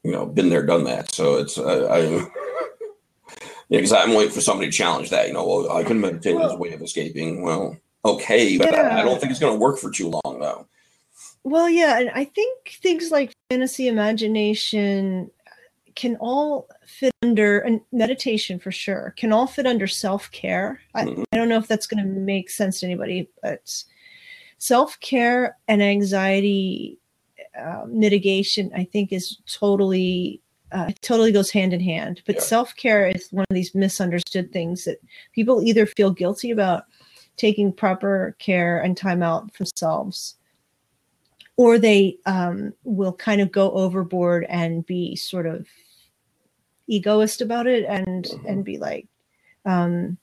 [0.05, 1.15] you know, been there, done that.
[1.15, 1.99] So it's, I, I
[3.69, 5.27] yeah, because I'm waiting for somebody to challenge that.
[5.29, 7.43] You know, well, I can meditate as a way of escaping.
[7.43, 10.67] Well, okay, but I, I don't think it's going to work for too long, though.
[11.45, 15.31] Well, yeah, and I think things like fantasy imagination
[15.97, 20.81] can all fit under and meditation for sure can all fit under self-care.
[20.95, 21.25] I, Mhm.
[21.33, 23.85] I don't know if that's going to make sense to anybody, but
[24.59, 26.99] self-care and anxiety
[27.59, 30.41] uh, mitigation, I think, is totally
[30.73, 32.23] uh, totally goes hand in hand.
[32.27, 32.43] But Yeah.
[32.43, 34.99] self-care is one of these misunderstood things that
[35.33, 36.85] people either feel guilty about
[37.37, 40.35] taking proper care and time out for themselves
[41.57, 45.67] or they um, will kind of go overboard and be sort of
[46.89, 48.45] egoist about it and Mhm.
[48.47, 49.07] and be like
[49.65, 50.17] um,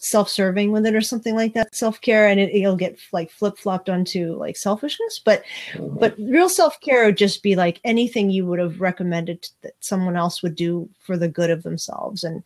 [0.00, 4.34] self-serving with it or something like that self-care and it, it'll get like flip-flopped onto
[4.36, 5.42] like selfishness but
[5.74, 5.98] Mhm.
[5.98, 10.40] but real self-care would just be like anything you would have recommended that someone else
[10.42, 12.42] would do for the good of themselves and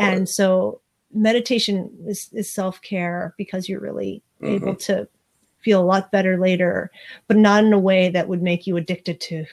[0.00, 0.80] and so
[1.14, 4.56] meditation is, is self-care because you're really Mhm.
[4.56, 5.06] able to
[5.60, 6.90] feel a lot better later
[7.28, 9.46] but not in a way that would make you addicted to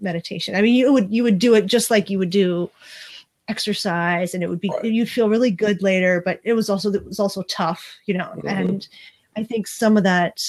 [0.00, 2.70] meditation i mean you would you would do it just like you would do
[3.48, 4.84] exercise and it would be Right.
[4.84, 8.30] you'd feel really good later but it was also it was also tough you know
[8.36, 8.44] Mhm.
[8.44, 8.88] and
[9.36, 10.42] i think some of that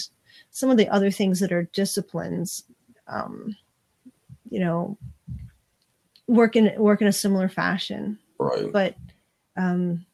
[0.51, 2.63] some of the other things that are disciplines
[3.07, 3.55] um
[4.49, 4.97] you know
[6.27, 8.71] work in work in a similar fashion right.
[8.71, 8.95] but
[9.57, 10.05] um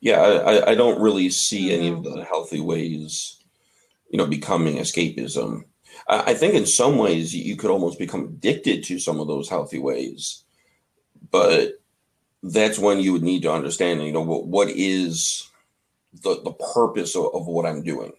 [0.00, 3.36] Yeah, I, I- don't really see any of the healthy ways,
[4.10, 5.62] you know, becoming escapism.
[6.08, 9.48] I, I think in some ways you could almost become addicted to some of those
[9.48, 10.44] healthy ways,
[11.30, 11.77] but
[12.42, 15.50] that's when you would need to understand, you know, what what is
[16.22, 18.12] the the purpose of, of what I'm doing.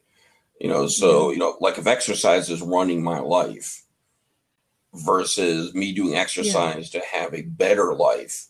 [0.60, 3.84] You know, so you know, like if exercise is running my life
[4.94, 8.48] versus me doing exercise to have a better life,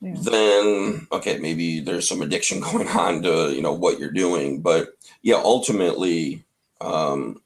[0.00, 0.14] yeah.
[0.16, 4.62] then okay, maybe there's some addiction going on to you know what you're doing.
[4.62, 4.90] But
[5.22, 6.44] yeah, ultimately,
[6.80, 7.42] um,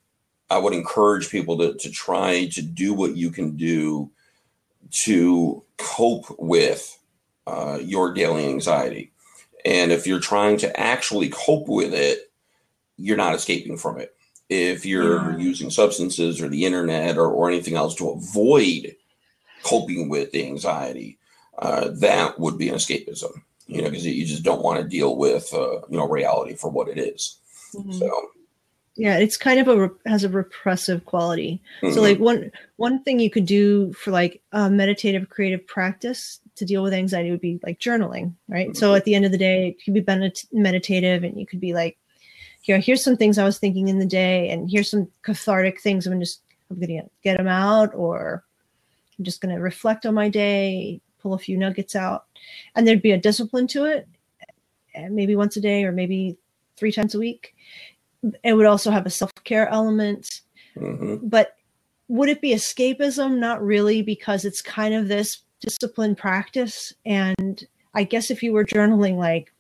[0.51, 4.11] I would encourage people to to try to do what you can do
[4.91, 6.99] to cope with
[7.47, 9.13] uh, your daily anxiety.
[9.65, 12.31] And if you're trying to actually cope with it,
[12.97, 14.15] you're not escaping from it.
[14.49, 18.95] If you're using substances or the internet or, or anything else to avoid
[19.63, 21.19] coping with the anxiety,
[21.59, 23.33] uh, that would be an escapism,
[23.67, 26.71] you know, because you just don't want to deal with, uh, you know, reality for
[26.71, 27.39] what it is.
[27.75, 27.99] Mhm.
[27.99, 28.31] So,
[28.97, 31.61] yeah it's kind of a has a repressive quality.
[31.83, 36.41] Mhm, so like one one thing you could do for like a meditative creative practice
[36.57, 38.77] to deal with anxiety would be like journaling right?
[38.77, 41.61] So at the end of the day it could be medit- meditative and you could
[41.61, 41.97] be like
[42.63, 46.07] here here's some things i was thinking in the day and here's some cathartic things.
[46.07, 48.45] I'm just i'm gonna get them out or
[49.19, 52.27] i'm just gonna reflect on my day pull a few nuggets out.
[52.77, 54.07] And there'd be a discipline to it
[54.95, 56.37] and maybe once a day or maybe
[56.77, 57.54] three times a week
[58.43, 60.43] it would also have a self-care element.
[60.77, 61.57] Mhm, but
[62.09, 63.39] would it be escapism?
[63.39, 66.93] Not really because it's kind of this disciplined practice.
[67.07, 67.65] And
[67.97, 69.53] i guess if you were journaling like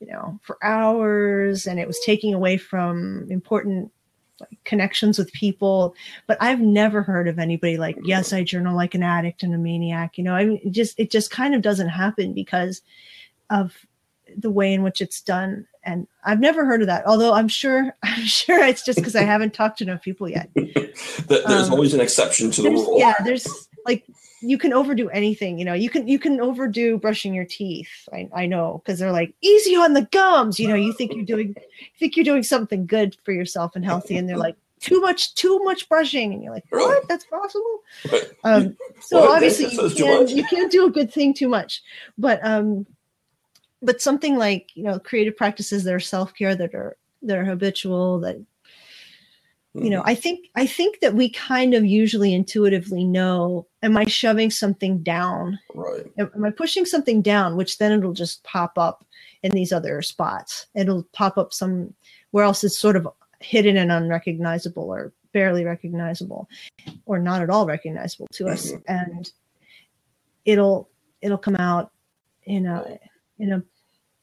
[0.00, 3.92] you know for hours and it was taking away from important
[4.40, 5.94] like connections with people.
[6.26, 9.58] But i've never heard of anybody like yes i journal like an addict and a
[9.58, 10.16] maniac.
[10.16, 12.80] You know i mean it just it just kind of doesn't happen because
[13.50, 13.74] of
[14.36, 17.94] the way in which it's done and i've never heard of that although i'm sure
[18.02, 21.94] i'm sure it's just because i haven't talked to enough people yet There's Um, always
[21.94, 22.98] an exception to the rule.
[22.98, 24.04] yeah there's like
[24.40, 28.28] you can overdo anything you know you can you can overdo brushing your teeth i,
[28.34, 31.48] I know because they're like easy on the gums you know you think you're doing
[31.58, 35.34] you think you're doing something good for yourself and healthy and they're like too much
[35.34, 36.86] too much brushing and you're like Really?
[36.86, 37.80] what that's possible
[38.44, 39.30] um so What?
[39.36, 41.82] obviously you can't, you can't do a good thing too much
[42.16, 42.86] but um
[43.82, 48.20] but something like you know creative practices that are self-care that are that are habitual
[48.20, 48.36] that
[49.74, 50.06] you know Mhm.
[50.06, 55.02] i think i think that we kind of usually intuitively know am i shoving something
[55.02, 56.06] down right.
[56.18, 59.04] am, am i pushing something down which then it'll just pop up
[59.42, 61.92] in these other spots it'll pop up some
[62.30, 63.06] where else it's sort of
[63.40, 66.48] hidden and unrecognizable or barely recognizable
[67.06, 68.82] or not at all recognizable to us Mhm.
[68.88, 69.32] and
[70.44, 70.88] it'll
[71.20, 71.92] it'll come out
[72.44, 72.98] in a
[73.38, 73.62] in a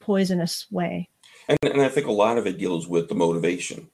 [0.00, 1.08] poisonous way
[1.48, 3.88] And, and I think a lot of it deals with the motivation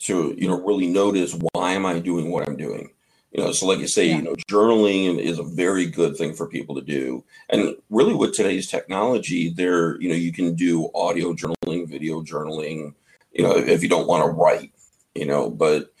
[0.00, 2.90] to, you know, really notice why am I doing what I'm doing?
[3.32, 4.16] You know, so like you say, Yeah.
[4.16, 7.24] you know, journaling is a very good thing for people to do.
[7.48, 12.94] And really with today's technology, there, you know, you can do audio journaling, video journaling,
[13.32, 14.72] you know, if you don't want to write,
[15.14, 15.92] you know, but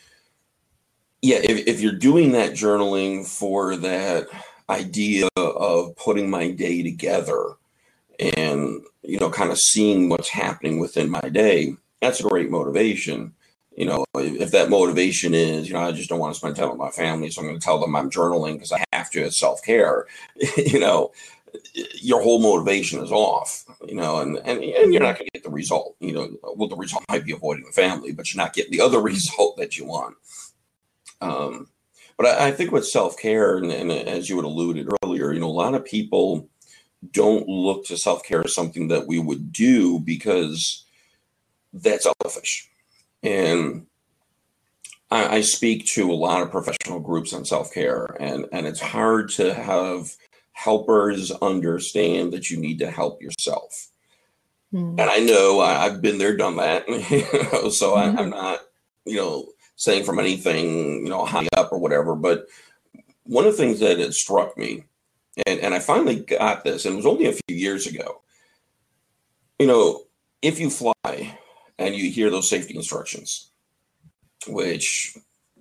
[1.22, 4.26] yeah, if, if you're doing that journaling for that
[4.68, 7.54] idea of putting my day together
[8.20, 13.32] and you know kind of seeing what's happening within my day that's a great motivation.
[13.76, 16.68] You know if, that motivation is you know i just don't want to spend time
[16.68, 19.22] with my family so i'm going to tell them i'm journaling because i have to
[19.22, 20.06] as self-care
[20.58, 21.10] you know
[21.94, 25.42] your whole motivation is off you know and and, and you're not going to get
[25.42, 28.52] the result you know well the result might be avoiding the family but you're not
[28.52, 30.16] getting the other result that you want.
[31.22, 31.68] Um
[32.18, 35.48] but I, I think with self-care and, and as you had alluded earlier you know
[35.48, 36.46] a lot of people
[37.10, 40.84] don't look to self-care as something that we would do because
[41.72, 42.68] that's selfish
[43.22, 43.86] and
[45.10, 49.30] I, I speak to a lot of professional groups on self-care and and it's hard
[49.30, 50.12] to have
[50.52, 53.88] helpers understand that you need to help yourself
[54.70, 54.98] Hmm.
[54.98, 56.88] and I know I, I've been there, done that.
[56.88, 58.18] You know, so I, Mhm.
[58.18, 58.60] I'm not,
[59.04, 62.14] you know, saying from anything, you know, high up or whatever.
[62.14, 62.46] But
[63.24, 64.84] one of the things that it struck me,
[65.46, 68.22] and, and I finally got this, and it was only a few years ago.
[69.58, 70.02] You know,
[70.42, 71.38] if you fly
[71.78, 73.50] and you hear those safety instructions,
[74.48, 75.16] which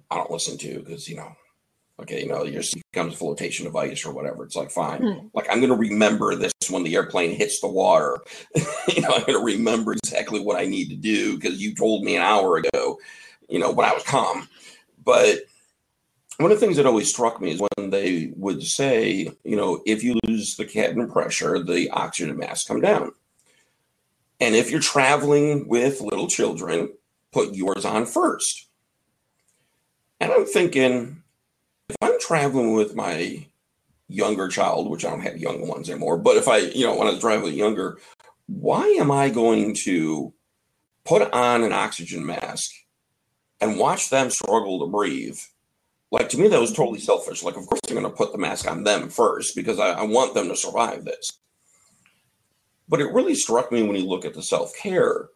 [0.10, 1.32] I don't listen to because you know,
[2.02, 4.44] okay, you know, your seat becomes a flotation device or whatever.
[4.44, 5.28] It's like fine, Hmm.
[5.34, 8.20] like I'm going to remember this when the airplane hits the water.
[8.56, 12.04] you know, I'm going to remember exactly what I need to do because you told
[12.04, 13.00] me an hour ago.
[13.50, 14.48] You know, when I was calm,
[15.04, 15.40] but
[16.42, 19.82] one of the things that always struck me is when they would say, you know,
[19.86, 23.12] if you lose the cabin pressure, the oxygen masks come down.
[24.40, 26.90] And if you're traveling with little children,
[27.32, 28.68] put yours on first.
[30.20, 31.24] And I'm thinking,
[31.90, 33.46] if I'm traveling with my
[34.08, 37.08] younger child, which I don't have young ones anymore, but if I, you know, when
[37.08, 37.98] I was driving younger,
[38.48, 40.34] why am I going to
[41.06, 42.72] put on an oxygen mask
[43.60, 45.40] and watch them struggle to breathe?
[46.12, 47.42] Like to me, that was totally selfish.
[47.42, 50.04] Like, of course, I'm going to put the mask on them first because I, I
[50.04, 51.32] want them to survive this.
[52.90, 55.30] But it really struck me when you look at the self care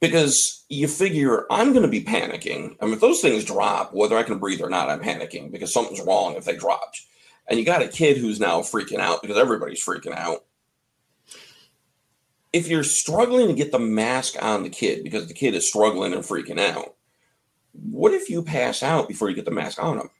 [0.00, 2.76] because you figure I'm going to be panicking.
[2.80, 5.72] I mean, if those things drop, whether I can breathe or not, I'm panicking because
[5.72, 7.00] something's wrong if they dropped.
[7.48, 10.44] And you got a kid who's now freaking out because everybody's freaking out.
[12.52, 16.12] If you're struggling to get the mask on the kid because the kid is struggling
[16.12, 16.94] and freaking out,
[17.72, 20.10] what if you pass out before you get the mask on them?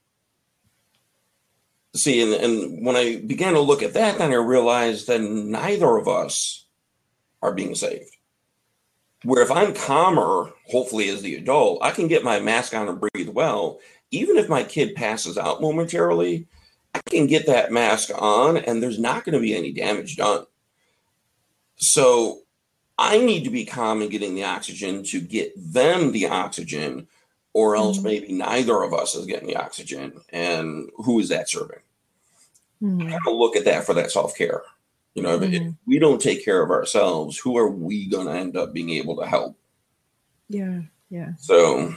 [1.96, 5.96] See, and, and when I began to look at that, then I realized that neither
[5.96, 6.66] of us
[7.42, 8.14] are being saved.
[9.24, 13.00] Where if I'm calmer, hopefully as the adult, I can get my mask on and
[13.00, 13.80] breathe well.
[14.10, 16.46] Even if my kid passes out momentarily,
[16.94, 20.44] I can get that mask on and there's not going to be any damage done.
[21.76, 22.40] So
[22.96, 27.06] I need to be calm and getting the oxygen to get them the oxygen,
[27.52, 28.02] or else Mhm.
[28.04, 30.20] maybe neither of us is getting the oxygen.
[30.30, 31.80] And who is that serving?
[32.80, 33.00] Hmm.
[33.00, 34.62] kind of look at that for that self care.
[35.14, 38.32] You know, if, if we don't take care of ourselves, who are we going to
[38.32, 39.56] end up being able to help?
[40.48, 41.32] Yeah, yeah.
[41.38, 41.92] So,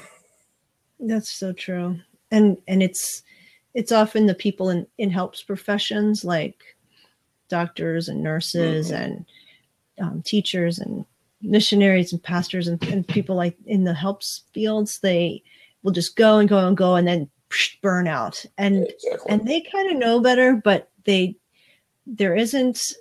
[1.00, 2.00] That's so true.
[2.32, 3.22] And and it's
[3.76, 6.76] it's often the people in in helps professions like
[7.48, 8.96] doctors and nurses Mhm.
[9.00, 9.26] and
[10.00, 11.06] um, teachers and
[11.42, 15.42] missionaries and pastors and, and people like in the helps fields they
[15.84, 17.30] will just go and go and go and then
[17.82, 18.46] burn out.
[18.58, 19.32] And exactly.
[19.32, 21.36] and they kind of know better but they
[22.06, 22.94] there isn't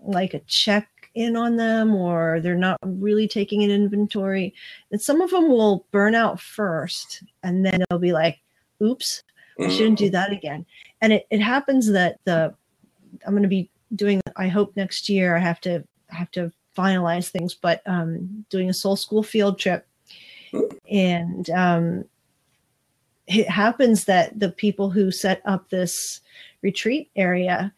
[0.00, 4.54] like a check in on them or they're not really taking an inventory.
[4.90, 8.40] And some of them will burn out first and then they'll be like
[8.82, 9.22] oops
[9.60, 9.70] i mm.
[9.70, 10.66] shouldn't do that again.
[11.00, 12.54] And it, it happens that the
[13.26, 17.28] i'm going to be doing i hope next year i have to have to finalize
[17.28, 19.86] things but um doing a soul school field trip
[20.90, 22.04] and um
[23.26, 26.20] it happens that the people who set up this
[26.62, 27.72] retreat area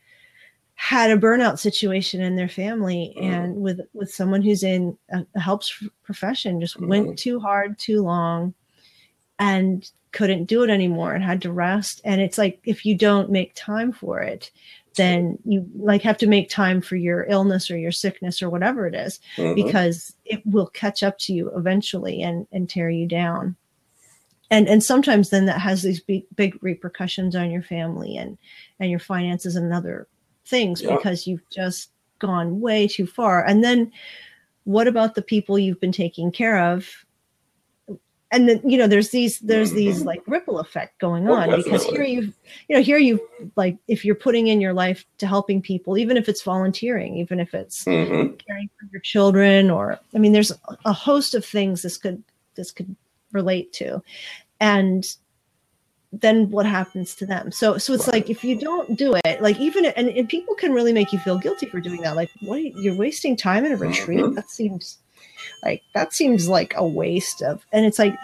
[0.75, 3.23] had a burnout situation in their family Mhm.
[3.23, 6.89] and with with someone who's in a, a helps profession just Mhm.
[6.89, 8.53] went too hard too long
[9.39, 13.31] and couldn't do it anymore and had to rest and it's like if you don't
[13.31, 14.51] make time for it
[14.97, 18.87] then you like have to make time for your illness or your sickness or whatever
[18.87, 19.55] it is, Mhm.
[19.55, 23.57] because it will catch up to you eventually and and tear you down
[24.51, 28.39] and and sometimes then that has these big big repercussions on your family and
[28.81, 30.07] and your finances and other
[30.45, 30.97] things Yeah.
[30.97, 33.91] because you've just gone way too far and then
[34.65, 37.06] what about the people you've been taking care of
[38.33, 40.07] and then you know there's these there's these Mhm.
[40.07, 42.33] like ripple effect going Oh, on because here you
[42.68, 43.20] you know here you
[43.57, 47.39] like if you're putting in your life to helping people even if it's volunteering even
[47.41, 48.39] if it's Mhm.
[48.45, 50.53] caring for your children or i mean there's
[50.85, 52.22] a host of things this could
[52.57, 52.95] this could
[53.33, 54.03] relate to
[54.61, 55.16] and
[56.12, 59.59] then what happens to them so so it's like if you don't do it like
[59.61, 62.57] even and, and people can really make you feel guilty for doing that like what
[62.57, 64.35] are you- you're wasting time in a retreat Mhm.
[64.35, 64.99] that seems
[65.63, 68.15] like that seems like a waste of and it's like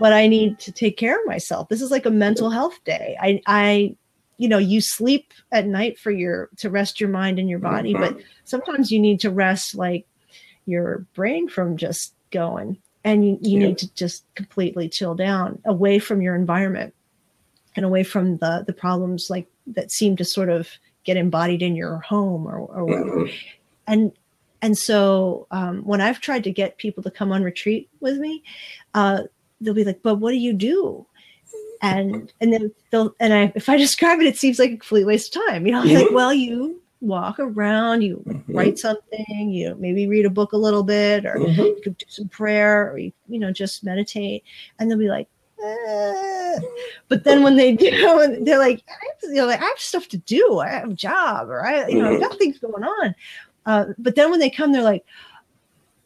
[0.00, 3.16] but i need to take care of myself this is like a mental health day
[3.20, 3.94] i i
[4.36, 7.92] you know you sleep at night for your to rest your mind and your body
[7.94, 10.06] but sometimes you need to rest like
[10.66, 13.66] your brain from just going and you, you Yeah.
[13.68, 16.94] need to just completely chill down away from your environment
[17.76, 20.68] and away from the the problems like that seem to sort of
[21.04, 23.34] get embodied in your home or, or whatever Mhm.
[23.86, 24.12] and
[24.62, 28.42] and so um, when I've tried to get people to come on retreat with me,
[28.94, 29.22] uh,
[29.60, 31.06] they'll be like, "But what do you do?"
[31.80, 35.04] And and then they'll and I if I describe it, it seems like a complete
[35.04, 35.66] waste of time.
[35.66, 38.44] You know, I'm like, well, you walk around, you Mhm.
[38.56, 41.56] write something, you maybe read a book a little bit, or Mhm.
[41.58, 44.44] you could do some prayer, or you you know just meditate,
[44.78, 45.28] and they'll be like.
[45.62, 46.58] "Eh."
[47.08, 47.90] But then when they do,
[48.42, 50.58] they're like, I have, you know, like, I have stuff to do.
[50.58, 52.20] I have a job, or I, you know, I've Mhm.
[52.20, 53.14] got things going on.
[53.68, 55.04] Uh, but then when they come, they're like,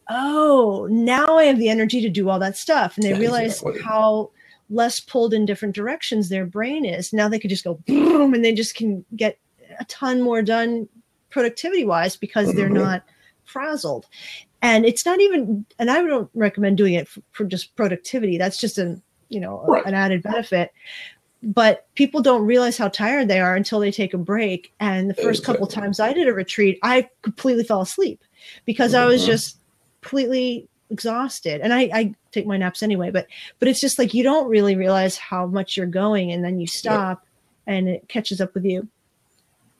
[0.09, 2.97] oh, now I have the energy to do all that stuff.
[2.97, 3.81] And they Yeah, realize exactly.
[3.83, 4.31] how
[4.69, 7.13] less pulled in different directions their brain is.
[7.13, 9.39] Now they could just go boom and they just can get
[9.79, 10.89] a ton more done
[11.29, 12.73] productivity wise because they're Mhm.
[12.73, 13.03] not
[13.45, 14.07] frazzled.
[14.61, 18.37] And it's not even, and I don't recommend doing it for, for just productivity.
[18.37, 19.85] That's just an, you know, Right.
[19.85, 20.71] an added benefit.
[21.45, 24.73] But people don't realize how tired they are until they take a break.
[24.79, 28.21] And the first couple times I did a retreat, I completely fell asleep
[28.65, 29.25] because I was Mhm.
[29.27, 29.57] just
[30.01, 31.59] completely exhausted.
[31.61, 33.27] And I, I take my naps anyway, but
[33.59, 36.67] but it's just like you don't really realize how much you're going and then you
[36.67, 37.25] stop
[37.67, 38.87] and it catches up with you.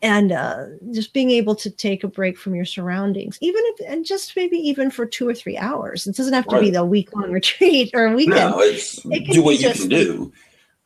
[0.01, 4.05] And uh, just being able to take a break from your surroundings, even if and
[4.05, 6.07] just maybe even for two or three hours.
[6.07, 8.36] It doesn't have to be the week long retreat or a weekend.
[8.51, 10.34] No, it's It do what you just- can do.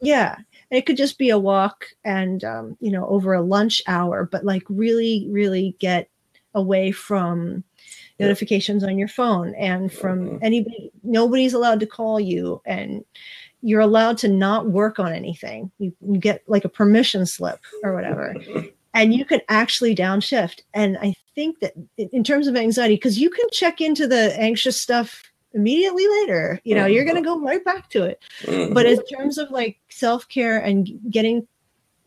[0.01, 0.35] Yeah.
[0.69, 4.43] It could just be a walk and, um, you know, over a lunch hour, but
[4.43, 6.09] like really, really get
[6.53, 7.63] away from
[8.19, 10.39] notifications on your phone and from Mhm.
[10.41, 10.91] anybody.
[11.03, 13.05] Nobody's allowed to call you and
[13.61, 15.71] you're allowed to not work on anything.
[15.79, 18.35] You, you get like a permission slip or whatever.
[18.93, 20.61] and you can actually downshift.
[20.73, 24.81] And I think that in terms of anxiety, because you can check into the anxious
[24.81, 25.23] stuff
[25.57, 28.73] immediately later, you know, you're going to go right back to it Mhm.
[28.73, 31.47] but in terms of like self-care and getting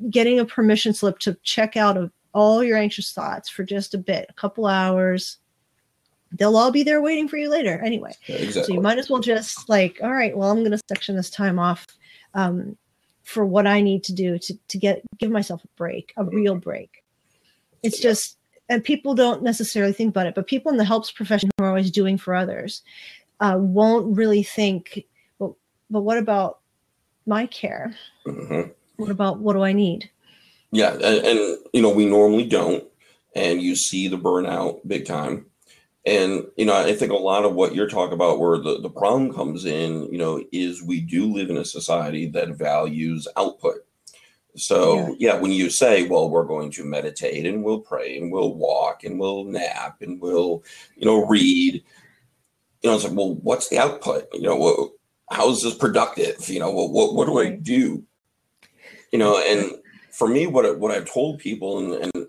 [0.09, 3.99] getting a permission slip to check out of all your anxious thoughts for just a
[3.99, 5.39] bit a couple hours
[6.39, 8.75] they'll all be there waiting for you later anyway so exactly.
[8.75, 11.59] you might as well just like all right well i'm going to section this time
[11.59, 11.87] off
[12.35, 12.77] um,
[13.25, 16.55] for what i need to do to, to get give myself a break a real
[16.55, 17.03] break
[17.83, 18.39] it's just
[18.69, 21.69] and people don't necessarily think about it but people in the helps profession who are
[21.69, 22.83] always doing for others
[23.41, 25.05] uh, won't really think
[25.39, 25.57] well
[25.91, 26.61] but what about
[27.27, 27.95] my care
[28.27, 28.73] Mhm.
[28.97, 30.11] what about what do i need
[30.73, 32.85] Yeah, and, and you know we normally don't,
[33.35, 35.47] and you see the burnout big time.
[36.07, 38.89] And you know, I think a lot of what you're talking about, where the the
[38.89, 43.85] problem comes in, you know, is we do live in a society that values output.
[44.57, 48.55] So yeah, when you say, well, we're going to meditate and we'll pray and we'll
[48.55, 50.63] walk and we'll nap and we'll,
[50.97, 51.83] you know, read,
[52.83, 54.27] you know, it's like, well, what's the output?
[54.33, 54.91] You know, what,
[55.31, 56.49] how is this productive?
[56.49, 58.05] You know, what what, what do I do?
[59.13, 59.73] You know, and
[60.13, 62.27] for me, what what I've told people, and, and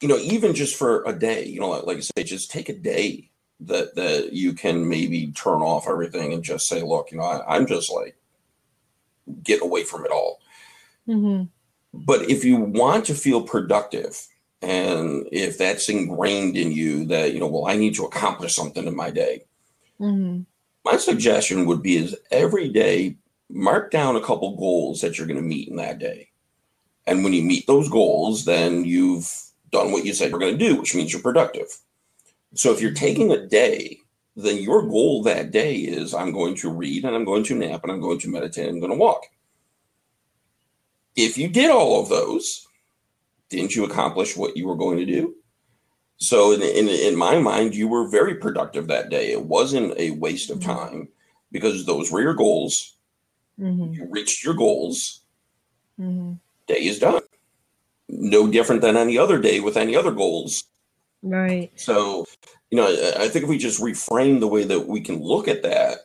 [0.00, 2.68] you know, even just for a day, you know, like, like I say, just take
[2.68, 3.30] a day
[3.60, 7.56] that that you can maybe turn off everything and just say, look, you know, I,
[7.56, 8.16] I'm just like
[9.42, 10.40] get away from it all.
[11.08, 11.44] mm-hmm.
[11.92, 14.26] But if you want to feel productive,
[14.62, 18.86] and if that's ingrained in you that you know, well, I need to accomplish something
[18.86, 19.44] in my day,
[20.00, 20.42] Mm-hmm.
[20.82, 23.16] my suggestion would be is every day
[23.50, 26.30] mark down a couple goals that you're going to meet in that day
[27.06, 29.30] and when you meet those goals then you've
[29.72, 31.66] done what you said you're going to do which means you're productive
[32.54, 33.98] so if you're taking a day
[34.36, 37.82] then your goal that day is I'm going to read and I'm going to nap
[37.82, 39.24] and I'm going to meditate and I'm going to walk.
[41.16, 42.66] If you did all of those,
[43.50, 45.34] didn't you accomplish what you were going to do?
[46.16, 49.32] So in, in, in my mind, you were very productive that day.
[49.32, 51.08] It wasn't a waste of time
[51.50, 52.96] because those were your goals.
[53.58, 53.94] Mhm.
[53.94, 55.22] You reached your goals.
[55.98, 56.38] Mhm.
[56.66, 57.22] Day is done.
[58.08, 60.64] No different than any other day with any other goals.
[61.22, 61.70] Right.
[61.74, 62.26] So,
[62.70, 65.48] you know, I I think if we just reframe the way that we can look
[65.48, 65.98] at that,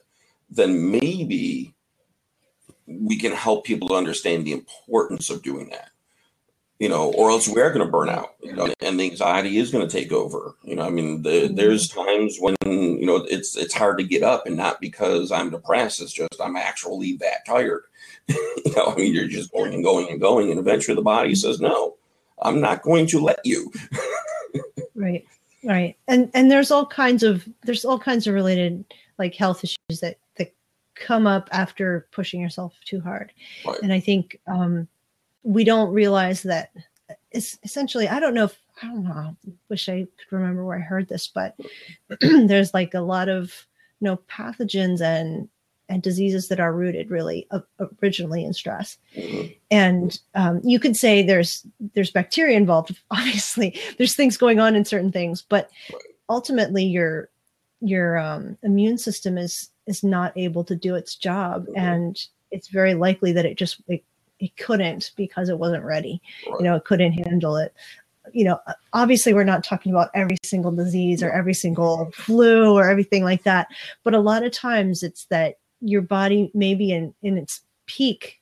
[0.49, 1.73] then maybe
[2.87, 5.89] we can help people to understand the importance of doing that.
[6.80, 9.71] You know, or else we're going to burn out, you know, and the anxiety is
[9.71, 10.55] going to take over.
[10.61, 14.23] You know, I mean, the, there's times when you know it's it's hard to get
[14.23, 16.01] up, and not because I'm depressed.
[16.01, 17.84] It's just I'm actually that tired.
[18.28, 21.34] you know, I mean, you're just going and going and going, and eventually the body
[21.34, 21.95] says, "No,
[22.41, 23.71] I'm not going to let you."
[24.95, 25.26] Right.
[25.63, 25.97] Right.
[26.07, 28.86] And and there's all kinds of there's all kinds of related
[29.17, 30.53] like health issues that that
[30.95, 33.32] come up after pushing yourself too hard.
[33.65, 33.80] Right.
[33.82, 34.88] And I think um
[35.45, 36.71] we don't realize that
[37.31, 39.11] it's essentially I don't know if I don't know.
[39.13, 39.35] I
[39.69, 41.55] wish I could remember where I heard this, but
[42.19, 43.65] there's like a lot of
[44.01, 45.47] you know pathogens and
[45.87, 47.63] and diseases that are rooted really o-
[48.01, 48.97] originally in stress
[49.69, 54.83] and um, you could say there's there's bacteria involved obviously there's things going on in
[54.83, 55.69] certain things but
[56.27, 57.29] ultimately your
[57.81, 61.77] your um, immune system is is not able to do its job Mhm.
[61.77, 64.03] and it's very likely that it just it,
[64.45, 66.59] it couldn't because it wasn't ready Right.
[66.59, 67.73] you know it couldn't handle it
[68.33, 68.59] you know
[68.93, 73.43] obviously we're not talking about every single disease or every single flu or everything like
[73.43, 73.67] that
[74.03, 78.39] but a lot of times it's that your body maybe in in its peak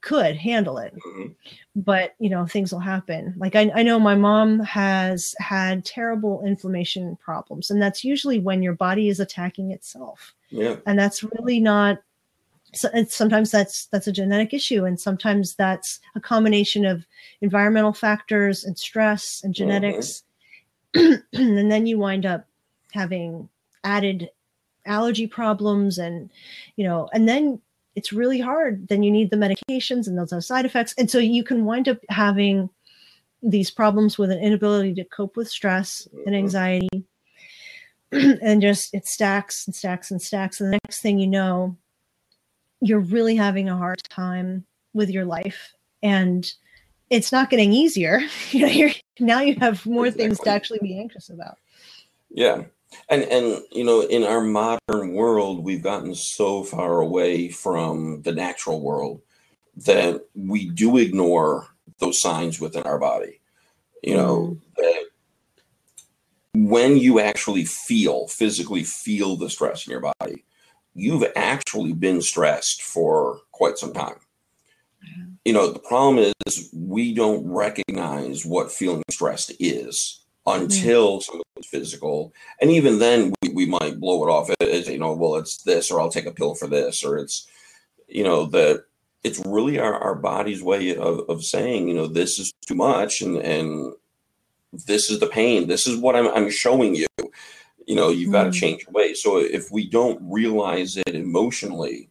[0.00, 1.34] could handle it Mhm.
[1.74, 6.42] but you know things will happen like I, I know my mom has had terrible
[6.44, 10.76] inflammation problems and that's usually when your body is attacking itself Yeah.
[10.86, 11.98] and that's really not
[12.76, 17.06] so sometimes that's that's a genetic issue and sometimes that's a combination of
[17.40, 20.22] environmental factors and stress and genetics.
[20.94, 22.46] And then you wind up
[22.92, 23.48] having
[23.82, 24.30] added
[24.86, 26.30] allergy problems and
[26.76, 27.60] you know and then
[27.96, 28.88] it's really hard.
[28.88, 30.94] Then you need the medications and those have side effects.
[30.98, 32.68] And so you can wind up having
[33.42, 36.38] these problems with an inability to cope with stress and Mhm.
[36.38, 37.04] anxiety.
[38.42, 40.60] And just it stacks and stacks and stacks.
[40.60, 41.76] And the next thing you know
[42.80, 45.72] you're really having a hard time with your life
[46.02, 46.52] and
[47.10, 48.20] it's not getting easier
[48.50, 51.56] you know you're now you have more things to actually be anxious about
[52.34, 52.64] Yeah.
[53.08, 58.32] And and you know, in our modern world, we've gotten so far away from the
[58.32, 59.20] natural world
[59.76, 61.68] that we do ignore
[61.98, 63.40] those signs within our body.
[64.02, 64.54] You know, mm-hmm.
[64.76, 65.04] that
[66.54, 70.44] when you actually feel, physically feel the stress in your body,
[70.94, 74.16] you've actually been stressed for quite some time.
[75.44, 81.22] You know, the problem is we don't recognize what feeling stressed is until mm.
[81.22, 82.32] something's physical.
[82.60, 85.90] And even then, we, we might blow it off as, you know, well, it's this,
[85.90, 87.46] or I'll take a pill for this, or it's,
[88.08, 88.84] you know, that
[89.22, 93.20] it's really our, our body's way of, of saying, you know, this is too much
[93.20, 93.94] and, and
[94.86, 95.66] this is the pain.
[95.66, 97.06] This is what I'm, I'm showing you.
[97.86, 98.54] You know, you've got to Mm.
[98.54, 99.14] change your way.
[99.14, 102.10] So if we don't realize it emotionally,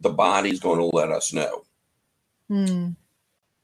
[0.00, 1.64] the body's going to let us know
[2.48, 2.88] Hmm.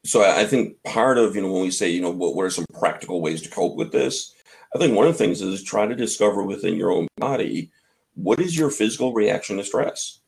[0.05, 2.49] so I think part of you know when we say you know what what are
[2.49, 4.33] some practical ways to cope with this,
[4.73, 7.71] I think one of the things is try to discover within your own body
[8.13, 10.19] what is your physical reaction to stress.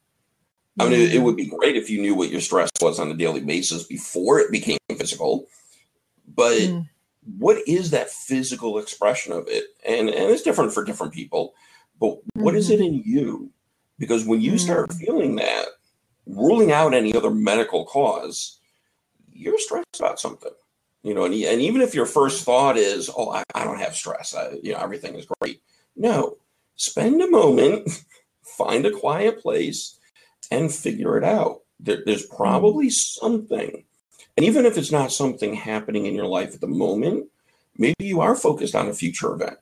[0.80, 3.11] I mean, it, it would be great if you knew what your stress was on
[3.11, 5.47] a daily basis before it became physical,
[6.36, 6.89] but Mm.
[7.38, 9.65] What is that physical expression of it?
[9.86, 11.53] And and it's different for different people,
[11.99, 12.95] but what is it mm-hmm.
[12.95, 13.51] in you?
[13.97, 14.99] Because when you start mm-hmm.
[14.99, 15.65] feeling that,
[16.25, 18.59] ruling out any other medical cause,
[19.32, 20.51] you're stressed about something.
[21.03, 22.45] You know, and, and even if your first mm-hmm.
[22.45, 24.36] thought is, "Oh, I, I don't have stress.
[24.36, 25.61] I, you know, everything is great."
[25.95, 26.38] No,
[26.75, 27.89] spend a moment,
[28.41, 29.97] find a quiet place,
[30.51, 31.61] and figure it out.
[31.80, 33.86] There, there's probably something,
[34.39, 37.27] and even if it's not something happening in your life at the moment,
[37.77, 39.57] maybe you are focused on a future event,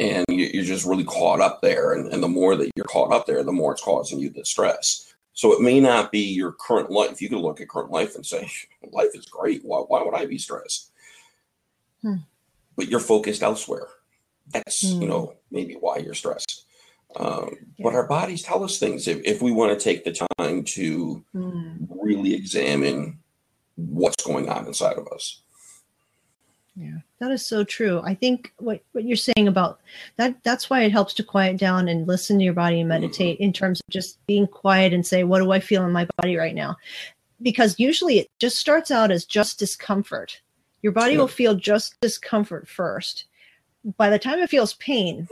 [0.00, 1.92] and you, you're just really caught up there.
[1.92, 4.44] And, and the more that you're caught up there, the more it's causing you the
[4.44, 5.14] stress.
[5.34, 7.22] So it may not be your current life.
[7.22, 8.50] You can look at current life and say,
[8.92, 9.64] life is great.
[9.64, 10.90] Why, why would I be stressed?
[12.02, 12.16] Hmm.
[12.74, 13.86] But you're focused elsewhere.
[14.48, 15.02] That's, Hmm.
[15.02, 16.64] you know, maybe why you're stressed.
[17.14, 19.06] Um, But our bodies tell us things.
[19.06, 21.84] If, if we want to take the time to Hmm.
[21.88, 23.19] really examine
[23.88, 25.40] what's going on inside of us.
[26.76, 28.00] Yeah, that is so true.
[28.04, 29.80] I think what, what you're saying about
[30.16, 33.36] that, that's why it helps to quiet down and listen to your body and meditate
[33.36, 33.44] mm-hmm.
[33.44, 36.36] in terms of just being quiet and say, what do I feel in my body
[36.36, 36.76] right now?
[37.42, 40.40] Because usually it just starts out as just discomfort.
[40.82, 43.26] Your body will feel just discomfort first.
[43.96, 45.28] By the time it feels pain,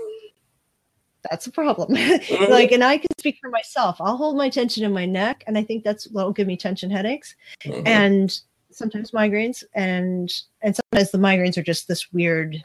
[1.29, 1.95] that's a problem.
[1.99, 2.51] Mm-hmm.
[2.51, 3.97] like, and I can speak for myself.
[4.01, 6.91] I'll hold my tension in my neck, and I think that's what'll give me tension
[6.91, 7.35] headaches.
[7.65, 7.87] Mm-hmm.
[7.87, 8.41] And
[8.71, 12.63] sometimes migraines and and sometimes the migraines are just this weird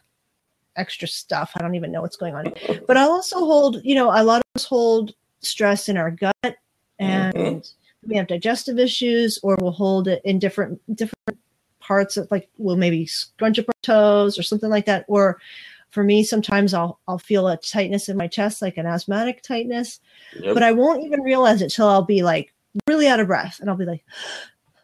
[0.76, 2.54] extra stuff i don't even know what's going on
[2.88, 6.58] but i'll also hold you know a lot of us hold stress in our gut
[6.99, 8.10] and mm-hmm.
[8.10, 11.39] we have digestive issues or we'll hold it in different different
[11.80, 15.39] parts of like we'll maybe scrunch up our toes or something like that or
[15.94, 20.00] for me sometimes i'll i'll feel a tightness in my chest like an asthmatic tightness
[20.39, 20.54] yep.
[20.54, 22.54] but i won't even realize it till i'll be like
[22.88, 24.04] really out of breath and i'll be like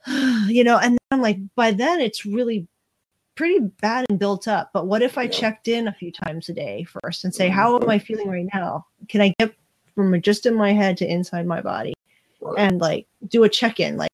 [0.48, 2.68] you know, and I'm like, by then it's really
[3.36, 4.72] pretty bad and built up.
[4.74, 5.30] But what if I yeah.
[5.30, 7.56] checked in a few times a day first and say, mm-hmm.
[7.56, 8.86] how am I feeling right now?
[9.08, 9.54] Can I get
[9.96, 11.94] from just in my head to inside my body
[12.42, 12.56] right.
[12.58, 14.12] and like do a check in, like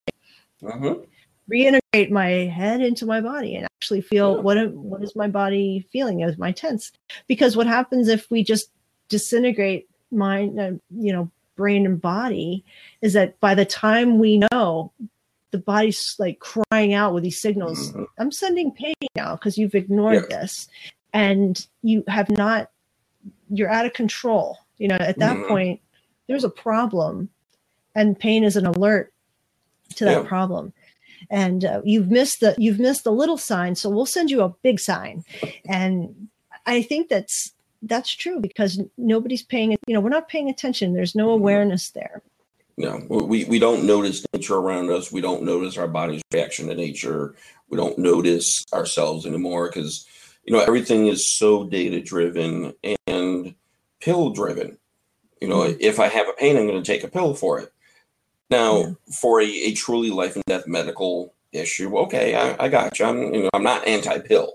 [0.62, 1.02] mm-hmm.
[1.52, 4.41] Reintegrate my head into my body and actually feel yeah.
[4.41, 6.22] what what is my body feeling?
[6.22, 6.91] Is my tense?
[7.28, 8.70] Because what happens if we just
[9.10, 12.66] disintegrate mind, uh, you know, brain and body,
[13.02, 14.91] is that by the time we know
[15.56, 18.04] the body's like crying out with these signals mm-hmm.
[18.18, 20.68] i'm sending pain now because you've ignored this
[21.14, 22.72] and you have not
[23.50, 25.48] you're out of control you know at that mm-hmm.
[25.48, 25.82] point
[26.28, 27.30] there's a problem
[27.96, 29.14] and pain is an alert
[29.96, 30.28] to that yeah.
[30.28, 30.74] problem
[31.30, 34.49] and uh, you've missed the you've missed the little sign so we'll send you a
[34.63, 35.23] big sign
[35.67, 36.28] and
[36.65, 41.15] i think that's that's true because nobody's paying you know we're not paying attention there's
[41.15, 41.41] no mm-hmm.
[41.41, 42.21] awareness there
[42.78, 45.11] no, we, we don't notice nature around us.
[45.11, 47.34] We don't notice our body's reaction to nature.
[47.69, 50.05] We don't notice ourselves anymore because,
[50.43, 52.73] you know, everything is so data driven
[53.07, 53.55] and
[54.01, 54.78] pill driven.
[55.39, 55.78] You know, mm-hmm.
[55.80, 57.71] if I have a pain, I'm going to take a pill for it.
[58.50, 58.91] Now, yeah.
[59.22, 63.06] for a, a, truly life and death medical issue, okay, I, I got you.
[63.06, 64.54] I'm, you know, I'm not anti pill.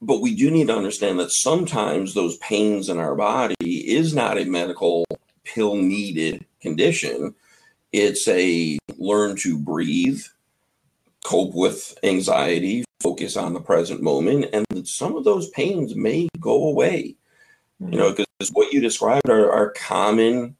[0.00, 3.54] But we do need to understand that sometimes those pains in our body
[3.88, 5.04] is not a medical
[5.44, 7.34] pill needed condition.
[7.92, 10.22] It's a learn to breathe,
[11.24, 16.68] cope with anxiety, focus on the present moment, and some of those pains may go
[16.68, 17.14] away.
[17.80, 17.92] Mm-hmm.
[17.92, 18.54] You know, because mm-hmm.
[18.54, 20.56] what you described are, are common,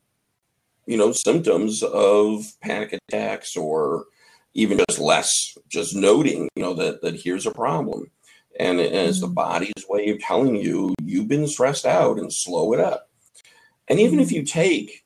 [0.87, 4.07] you know, symptoms of panic attacks or
[4.55, 8.11] even just less, just noting, you know, that that here's a problem.
[8.61, 9.35] And, it's the mm-hmm.
[9.35, 13.09] body's way of telling you you've been stressed out and slow it up.
[13.89, 14.37] And even if mm-hmm.
[14.37, 15.03] you take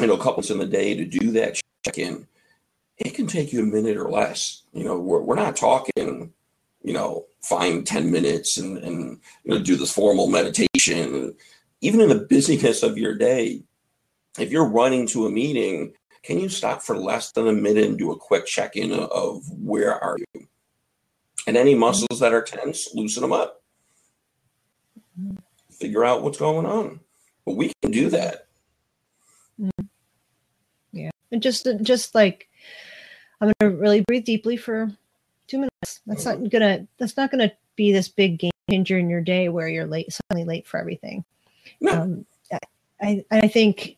[0.00, 2.26] you know, a couple in the day to do that check in,
[2.98, 4.62] it can take you a minute or less.
[4.72, 6.32] You know, we're, we're not talking,
[6.82, 11.34] you know, find 10 minutes and, and you know, do this formal meditation.
[11.80, 13.62] Even in the busyness of your day,
[14.38, 17.98] if you're running to a meeting, can you stop for less than a minute and
[17.98, 20.46] do a quick check in of where are you?
[21.46, 23.62] And any muscles that are tense, loosen them up.
[25.70, 27.00] Figure out what's going on.
[27.44, 28.46] But we can do that
[30.92, 31.10] yeah.
[31.30, 32.48] And just just like
[33.40, 34.90] I'm gonna really breathe deeply for
[35.46, 36.00] two minutes.
[36.06, 39.68] That's not gonna that's not gonna be this big game changer in your day where
[39.68, 41.24] you're late suddenly late for everything.
[41.80, 41.92] No.
[42.02, 42.26] Um,
[43.00, 43.95] I I think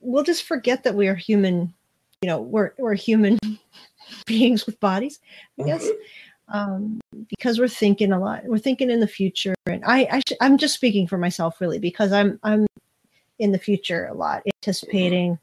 [0.00, 1.74] we'll just forget that we are human.
[2.22, 3.38] You know, we're we're human
[4.26, 5.20] beings with bodies.
[5.60, 5.84] I guess.
[5.84, 6.00] Mm-hmm.
[6.50, 8.44] Um, because we're thinking a lot.
[8.44, 11.78] We're thinking in the future, and I, I sh- I'm just speaking for myself, really,
[11.78, 12.66] because I'm I'm
[13.38, 15.38] in the future a lot, anticipating,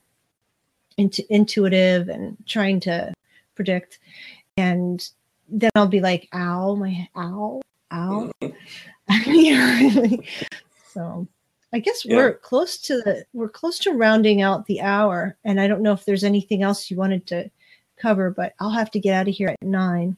[0.98, 3.14] into intuitive, and trying to
[3.54, 4.00] predict.
[4.58, 5.08] And
[5.48, 8.32] then I'll be like, ow, my ow, ow.
[10.92, 11.28] so
[11.74, 12.16] I guess yeah.
[12.16, 15.94] we're close to the we're close to rounding out the hour, and I don't know
[15.94, 17.50] if there's anything else you wanted to
[17.98, 20.18] cover, but I'll have to get out of here at nine.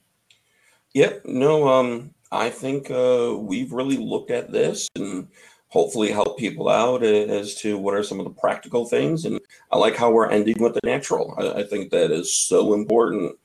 [0.94, 1.26] Yep.
[1.26, 1.68] No.
[1.68, 2.14] Um.
[2.32, 5.30] I think uh, we've really looked at this and
[5.70, 9.24] hopefully help people out as to what are some of the practical things.
[9.26, 9.40] And
[9.72, 11.34] I like how we're ending with the natural.
[11.38, 13.38] I, I think that is so important,